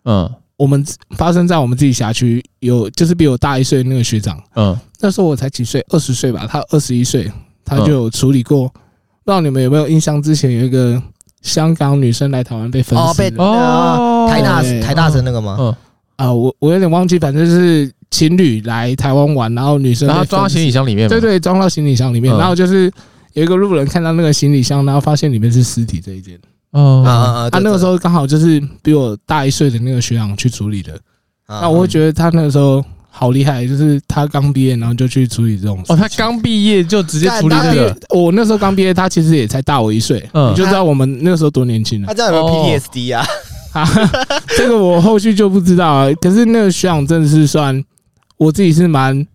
[0.05, 0.85] 嗯，我们
[1.17, 7.31] 发生在我们自己辖区，有就是比我大一岁的那个学长，嗯，那时候我才几岁，二十岁吧，他二十一岁，
[7.65, 8.69] 他就有处理过。
[8.69, 10.23] 不知道你们有没有印象？
[10.23, 11.03] 之前有一个。
[11.43, 15.57] 香港女生来台湾被分尸，被哦，台大台大生那个吗？
[15.61, 15.77] 嗯
[16.17, 22.91] 啊，我我有点忘记，反正是情侣来台湾玩，然后女生然后装到行李箱里面，对对，装到行李箱里面，然后就是
[23.35, 26.37] 有一个路人看到那个行李箱，然后发现里面是尸体这一件。
[26.81, 27.51] 哦啊啊！
[27.51, 30.99] 他那个时候刚好就是比我大一岁的那个学长去处理的，
[31.49, 32.85] 那我会觉得他那个时候。
[33.19, 33.67] 好厉害！
[33.67, 35.91] 就是他刚毕业，然后就去处理这种事。
[35.91, 37.97] 哦，他刚毕业就直接处理这个。
[38.11, 40.23] 我那时候刚毕业，他其实也才大我一岁。
[40.35, 42.09] 嗯，你就知道我们那个时候多年轻了。
[42.09, 43.27] 他这样有没有 PTSD 啊？
[43.73, 43.89] 啊，
[44.59, 46.13] 这个我后续就不知道啊。
[46.21, 47.83] 可是那个学长真的是算，
[48.37, 49.27] 我自己是蛮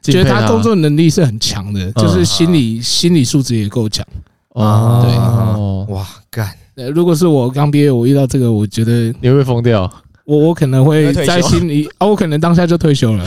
[0.00, 4.06] 觉得他工作能力是很强的，就是心理心理素质也够强。
[4.50, 6.48] 哦，对，哇，干！
[6.92, 9.90] 如果是我刚毕业，我遇到这个，我觉得你会疯掉。
[10.24, 13.24] 我我可能会在心里啊， 我可能当下就退休了。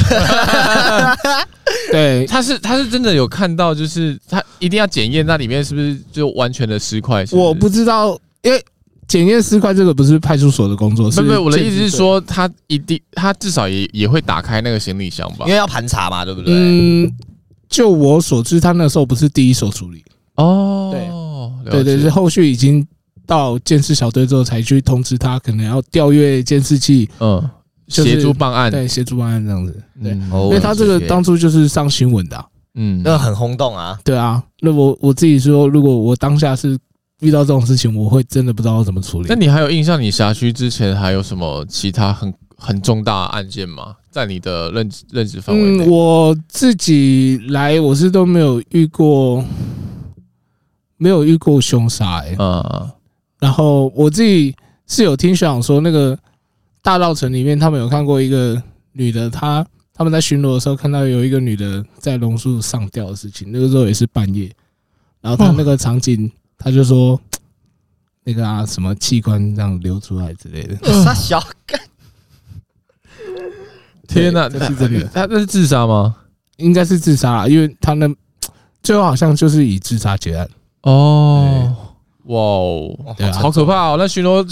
[1.91, 7.23] 对，他是他是真的有看到，就是他一定要检验那里面是不是就完全的尸块。
[7.31, 8.59] 我不知道，因为
[9.07, 11.11] 检验尸块这个不是派出所的工作。
[11.11, 16.51] 是不是，我的意思是说，他一定他至少也也会打开那个行李箱吧，因为要盘查嘛，对不对？
[16.51, 17.13] 嗯，
[17.69, 20.03] 就我所知，他那时候不是第一手处理。
[20.37, 22.85] 哦，对，对对，是后续已经。
[23.27, 27.47] 到监视小队之后，才去通知他，可能要调阅监视器，嗯，
[27.89, 36.79] 协助办案，对，协助办案这样子，对，因为他这个当初就是上新闻的，嗯，那很轰动啊，对啊，那我我自己说，如果我当下是
[37.19, 39.27] 遇到这种事情，我会真的不知道要怎么处理。
[39.27, 40.01] 那你还有印象？
[40.01, 43.95] 你辖区之前还有什么其他很很重大案件吗？
[44.09, 45.85] 在你的认知认知范围内？
[45.85, 49.43] 嗯，我自己来，我是都没有遇过，
[50.97, 52.91] 没有遇过凶杀，哎，嗯。
[53.39, 54.55] 然后我自己
[54.87, 56.17] 是有听学长说，那个
[56.81, 58.61] 大稻城里面他们有看过一个
[58.93, 64.51] 女的，她他们在巡逻的时候看到有一个女的在榕树上吊的事情，那个时候也是半夜，
[65.21, 67.19] 然后他那个场景，他就说
[68.23, 71.79] 那个啊什么器官这样流出来之类的，杀小干。
[74.07, 75.03] 天哪，这是真的？
[75.13, 76.15] 他那是自杀吗？
[76.57, 78.07] 应该是自杀啊，因为他那
[78.81, 80.49] 最后好像就是以自杀结案。
[80.83, 81.75] 哦，
[82.27, 83.95] 哇哦，对啊，好可怕哦！
[83.97, 84.45] 那巡逻，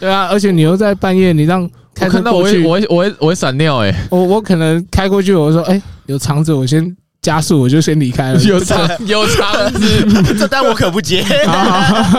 [0.00, 3.94] 对啊，而且你又在半夜，你让开车过去，我会我会我会闪尿哎！
[4.10, 8.40] 我我可能开过去，我说哎，有肠子，我先加速，我就先离开了。
[8.44, 11.24] 有肠有肠子， 这单我可不接。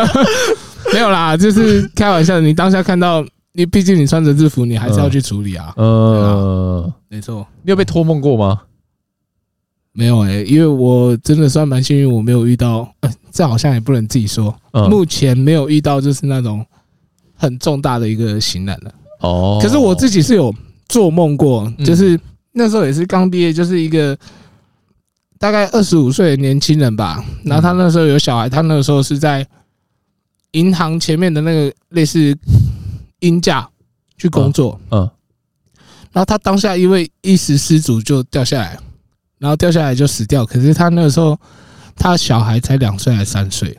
[0.93, 2.39] 没有啦，就是开玩笑。
[2.39, 3.25] 你当下看到。
[3.53, 5.73] 你毕竟你穿着制服，你还是要去处理啊。
[5.77, 7.43] 嗯，没错。
[7.63, 8.61] 你有被托梦过吗？
[9.97, 12.87] 没有哎，因为我真的算蛮幸运，我没有遇到。
[13.31, 14.55] 这好像也不能自己说。
[14.89, 16.63] 目前没有遇到，就是那种
[17.35, 18.93] 很重大的一个刑难的。
[19.21, 19.59] 哦。
[19.59, 20.53] 可是我自己是有
[20.87, 22.19] 做梦过，就是
[22.51, 24.15] 那时候也是刚毕业，就是一个
[25.39, 27.25] 大概二十五岁的年轻人吧。
[27.43, 29.45] 然后他那时候有小孩，他那个时候是在
[30.51, 32.37] 银行前面的那个类似。
[33.21, 33.67] 鹰架
[34.15, 34.99] 去工作，嗯，
[36.11, 38.77] 然后他当下因为一时失足就掉下来，
[39.39, 40.45] 然后掉下来就死掉。
[40.45, 41.37] 可是他那个时候，
[41.95, 43.77] 他小孩才两岁还三岁，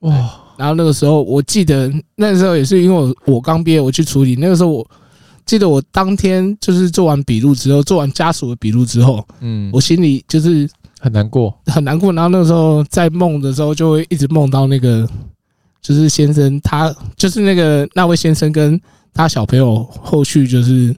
[0.00, 0.12] 哇！
[0.56, 4.36] 然后那个时候，我记得那个时候也是因为我我刚毕业，我去处理。
[4.36, 4.90] 那个时候我
[5.44, 10.68] 记得我当天就是做完笔录之后，做完家属的笔录之后，嗯，我心里就是
[10.98, 12.12] 很难过，很难过。
[12.12, 15.08] 然后那个时候在梦的时候，就会一直梦到那个。
[15.82, 18.80] 就是先生，他就是那个那位先生跟
[19.14, 20.92] 他小朋友后续就是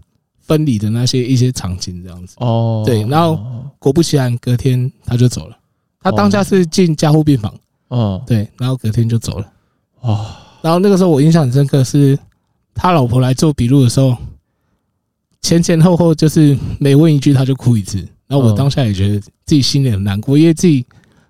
[0.49, 3.39] 分离的那些一些场景这样子哦，对，然后
[3.79, 5.57] 果不其然，隔天他就走了。
[6.01, 7.55] 他当下是进加护病房，
[7.89, 9.47] 哦，对，然后隔天就走了。
[10.01, 10.27] 哦，
[10.63, 12.19] 然后那个时候我印象很深刻，是
[12.75, 14.17] 他老婆来做笔录的时候，
[15.43, 17.99] 前前后后就是每问一句他就哭一次。
[18.27, 20.85] 然后我当下也觉得自己心里很难过，因为自己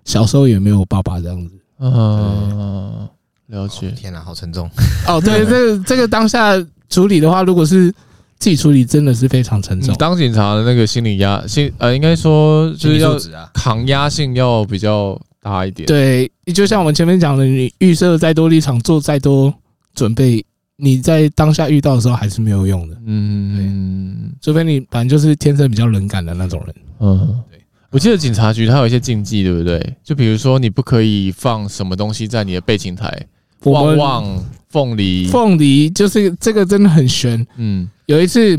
[0.05, 1.55] 小时候也没有爸爸这样子。
[1.79, 3.07] 嗯。
[3.47, 4.69] 了解，天哪，好沉重。
[5.07, 6.53] 哦，对，这个这个当下
[6.87, 7.91] 处理的话，如果是
[8.39, 9.93] 自己处理，真的是非常沉重。
[9.95, 13.19] 当警察的那个心理压心，呃，应该说就是要
[13.53, 15.85] 抗压性要比较大一点。
[15.85, 19.53] 对，就像我们前面讲的，你预设再多立场，做再多
[19.93, 20.43] 准备，
[20.77, 22.97] 你在当下遇到的时候还是没有用的。
[23.05, 26.75] 嗯，除非你反正就是天生比较冷感的那种人。
[26.99, 27.59] 嗯，对。
[27.91, 29.95] 我记得警察局它有一些禁忌，对不对？
[30.01, 33.27] 就比如说你不可以放什么东西在你的备勤台。
[33.65, 37.45] 旺旺凤梨，凤梨就是这个真的很玄。
[37.57, 38.57] 嗯，有一次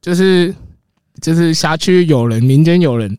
[0.00, 0.54] 就是
[1.20, 3.16] 就是辖区有人，民间有人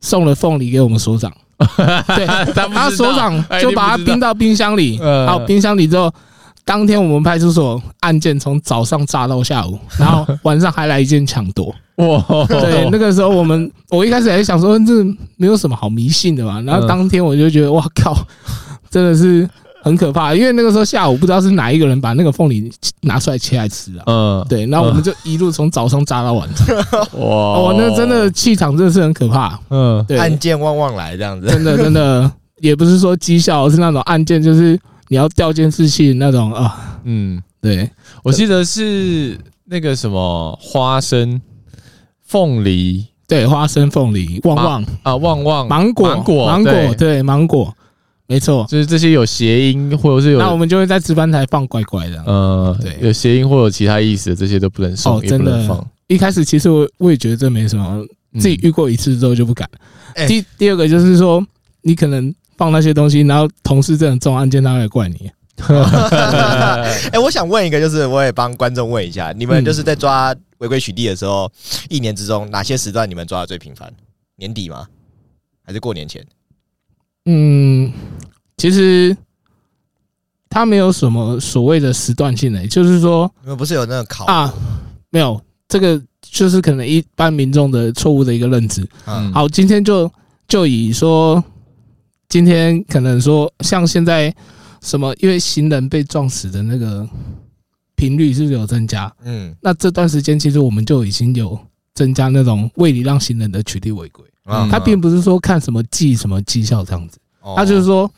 [0.00, 6.12] 送了凤梨给我们所长， 对，他所长就把它冰到冰箱里，然后，冰箱里之后，
[6.64, 11.74] 当天我们派出所案件从早上炸到下午，然后晚上还来一件抢夺。
[11.96, 15.04] 哇，对，那个时候我们我一开始还想说这
[15.36, 18.16] 没有什么好迷信的嘛，然后当天我就觉得哇靠，
[18.90, 19.48] 真的是。
[19.82, 22.70] 很可怕，因为那个时候下午不知道是哪一个人把那个凤梨
[23.02, 24.02] 拿出来切来吃啊。
[24.06, 26.76] 嗯，对，然后我们就一路从早上炸到晚上。
[27.18, 29.58] 哇，哦，那真的气场真的是很可怕。
[29.70, 32.30] 嗯，对，案件旺旺来这样子，真的真的。
[32.60, 34.76] 也不是说绩效，是那种案件，就是
[35.06, 36.98] 你要掉监视器那种啊。
[37.04, 37.88] 嗯，对，
[38.24, 41.40] 我记得是那个什么花生、
[42.26, 44.84] 凤梨，对，花生、凤梨、旺旺。
[45.04, 47.72] 啊，旺旺、芒果、芒果、芒果，对，芒果。
[48.28, 52.22] 没错，就是这些有谐音或者是有，那我们就会在值班台放乖乖的。
[52.26, 55.84] 呃，对，有谐音或有其他意思的这些都不能送，哦，真的放。
[56.08, 58.04] 一开始其实我我也觉得这没什么，
[58.38, 59.66] 自己遇过一次之后就不敢。
[60.26, 61.42] 第第二个就是说，
[61.80, 65.30] 你可能放那些东西，然后同事这种重案件他会怪你。
[67.10, 71.50] 哎，我想问一个，就是我也帮观众问一下，你们就是在抓违规取缔的时候，
[71.88, 73.90] 一年之中哪些时段你们抓的最频繁？
[74.36, 74.86] 年底吗？
[75.64, 76.22] 还是过年前？
[77.30, 77.92] 嗯，
[78.56, 79.14] 其实
[80.48, 84.50] 他没有什么所谓的时段性的，就是说，你们不是有那个考啊？
[85.10, 88.88] 没有，这个就是可能一般民众的错误的一个认知。
[89.04, 90.10] 嗯，好，今天就
[90.48, 91.44] 就以说，
[92.30, 94.34] 今天可能说像现在
[94.80, 97.06] 什么，因为行人被撞死的那个
[97.94, 99.12] 频率是不是有增加？
[99.24, 101.58] 嗯，那这段时间其实我们就已经有
[101.92, 104.24] 增加那种未礼让行人的取缔违规。
[104.70, 107.18] 他并不是说看什么绩什么绩效这样子，
[107.56, 108.10] 他就是说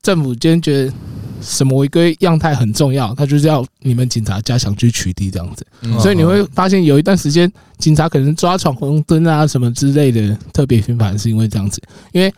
[0.00, 0.92] 政府今天觉得
[1.40, 5.66] 什么违规样态很重要，他就是要你们警察加强去取缔这样子。
[6.00, 12.32] 所以你会发现有一段时间警察可能抓闯红灯啊什么之类的特别频繁，是因为这样子，因为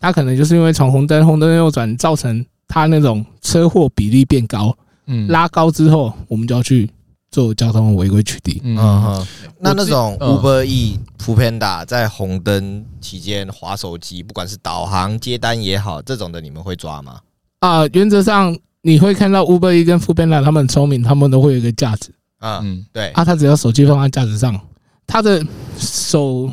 [0.00, 4.76] 他可能就是因为闯红灯、红灯右转造成他那种车祸比例变高，
[5.06, 5.28] 嗯。
[5.28, 6.88] 拉高之后，我们就要去
[7.30, 8.60] 做交通违规取缔。
[8.62, 9.26] 嗯哼，
[9.58, 17.20] 那那种 Uber E、Foodpanda 在红灯期间划手机，不管是导航接单也好，这种的你们会抓吗？
[17.60, 22.12] 啊，原则上你会看到 Uber E 跟 Foodpanda 他们很聪明，他们都会有一个架子。
[22.40, 23.08] 嗯，对。
[23.10, 24.58] 啊，他只要手机放在架子上，
[25.06, 25.44] 他的
[25.76, 26.50] 手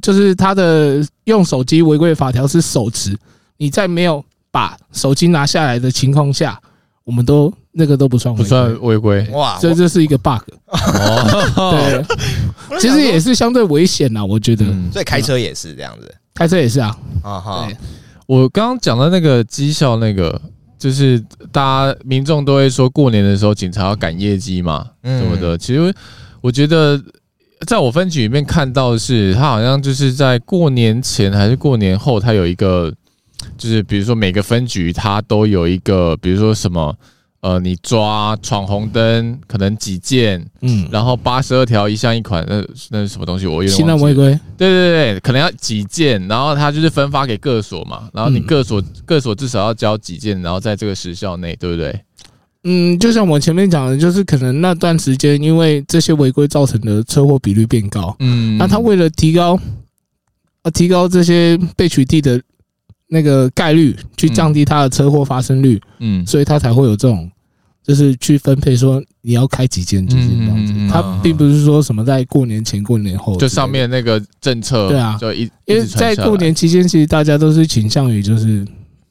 [0.00, 3.16] 就是他的用手机违规法条是手持，
[3.56, 6.60] 你在没有把手机拿下来的情况下，
[7.06, 10.42] 我们都那个都不算违规，不算违规哇，所以这是一个 bug。
[10.66, 12.04] 哦，对，
[12.78, 14.66] 其实也是相对危险呐，我觉得。
[14.92, 16.98] 所以开车也是这样子，开车也是啊。
[17.22, 17.68] 啊哈，
[18.26, 20.38] 我刚刚讲的那个绩效，那个
[20.78, 21.18] 就是
[21.50, 25.56] 大家民众都会说过年的时候警察要赶业绩嘛，什么的。
[25.56, 25.94] 其实
[26.42, 27.00] 我觉得。
[27.66, 32.92] 在我分局里面看到的是，他好像就是在过年前还是过年后，他有一个，
[33.56, 36.96] 就是比如说每个分局它都有一个，比如说什么，
[37.40, 43.46] 呃，你抓闯红灯可能几件，嗯，然后八十二条一项一款，那那是什么东西？
[43.46, 52.00] 我有点新的违规，对对对，可能要几件，然后他就是分发给各所嘛，然后你各所各所至少要交几件，然后在这个时效内，对不对？
[52.68, 59.56] 嗯，就像我前面讲的，就是可能那段时间因为这些违规造成的车祸比率变高，嗯，那他为了提高，
[60.62, 62.42] 呃，提高这些被取缔的
[63.08, 67.30] 那个概率，去降低他的车祸发生率，嗯，所以他才会有这种，
[67.82, 78.66] 就是去分配说你要开几间就是这样子，他并不是说什么在过年前、过年后，就上面那个政策，对啊，就一因为在过年期间，其实大家都是倾向于就是。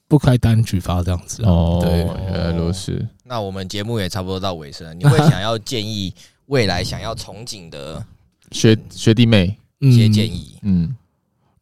[0.08, 1.92] 不开单举发这样子哦，对，
[2.32, 3.04] 原来如此。
[3.24, 6.14] 那我们节目也差不多到尾声，你会想要建议
[6.46, 8.06] 未来想要从警的
[8.52, 9.58] 学学弟妹。
[9.80, 10.60] 一些建议？
[10.62, 10.96] 嗯，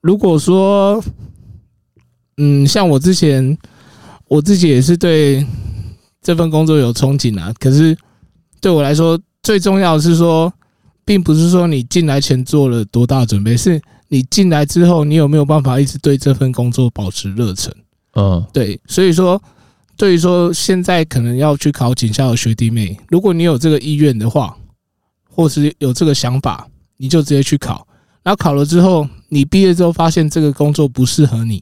[0.02, 1.02] 如果说，
[2.38, 3.58] 嗯，像我之前
[4.28, 5.46] 我自己也是对
[6.22, 7.96] 这份工作有憧憬啊，可是
[8.62, 10.52] 对我来说，最重要的是说，
[11.06, 17.74] 并不是说你进来前做了多大准备，是你进来之后，你有没有办法一直对这份工作保持热忱？
[18.16, 19.42] 嗯，对，所以说，
[19.98, 24.56] 对于说现在可能要去考警校的学弟妹，如果你有这个意愿的话，
[25.30, 26.68] 或是有这个想法，
[26.98, 27.88] 你就直接去考。
[28.22, 31.62] 然后考了之后，你毕业之后发现这个工作不适合你，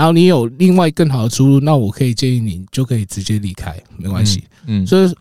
[0.00, 4.44] 然后你有另外更好的出路，那我可以建议你就可以直接离开，没关系。
[4.66, 5.14] 嗯，所以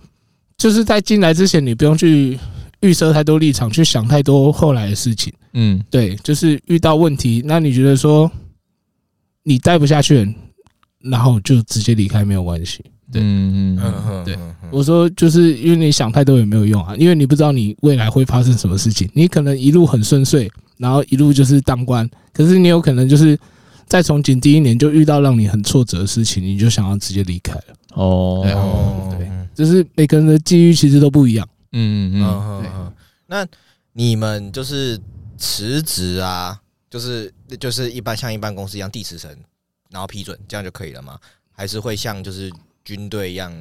[0.57, 2.39] 就是在进来之前，你不用去
[2.79, 5.33] 预设太多立场，去想太多后来的事情。
[5.51, 8.31] 嗯，对，就是遇到问题，那你觉得说
[9.43, 10.33] 你待不下去。
[11.01, 14.37] 然后就直接离开没有关系，对，嗯嗯，对，
[14.69, 23.39] 我说就是因为你想太多也没有用啊，因为你不知道你未来会发生什么事情，你可能一路很顺遂，然后一路就是当官，可是你有可能就是
[23.89, 27.63] 在从警第一年就遇到让你很挫折的事情，你就想要直接离开了。
[27.95, 31.47] 哦，对，就是每个人的际遇其实都不一样。
[31.73, 32.93] 嗯嗯嗯，
[33.27, 33.45] 那
[33.93, 34.97] 你们就是
[35.37, 36.57] 辞职啊，
[36.89, 39.35] 就是就是一般像一般公司一样递辞呈。
[39.91, 41.17] 然后批准，这样就可以了吗？
[41.51, 42.51] 还是会像就是
[42.85, 43.51] 军队一样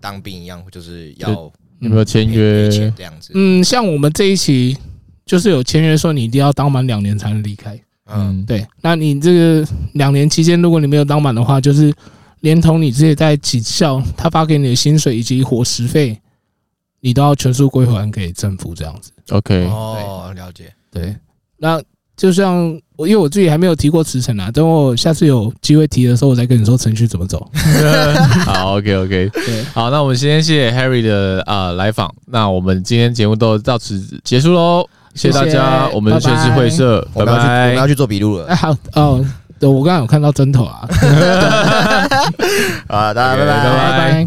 [0.00, 3.32] 当兵一样，就是要有没有签约这样子？
[3.34, 4.78] 嗯，像我们这一期
[5.26, 7.76] 就是有签约说你一定要当满两年才能离开。
[8.06, 8.66] 嗯，对。
[8.82, 11.92] 那你这个两年期间，如果你没有当满的话，就是
[12.40, 16.20] 连同你自己在警校他发给你的薪水以及伙食费，
[17.00, 19.10] 你都要全数归还给政府这样子。
[19.30, 20.72] OK，哦，了解。
[20.90, 21.16] 对，
[21.58, 21.82] 那。
[22.16, 27.50] 就像我，因为我自己还没有提过辞呈啊，等我下次有机会提的时候，我再跟你说程序怎么走。
[28.46, 38.46] 好，OK OK，对，好，那我们先谢谢 Harry 的啊、呃、来访，那我们今天节目都到此结束喽，谢谢大家，我们先去会社，拜拜，我们要去做笔录了。
[38.46, 39.24] 哎，好哦，
[39.60, 40.86] 我刚刚有看到针头啊，
[42.88, 44.26] 啊，大家拜拜，拜拜。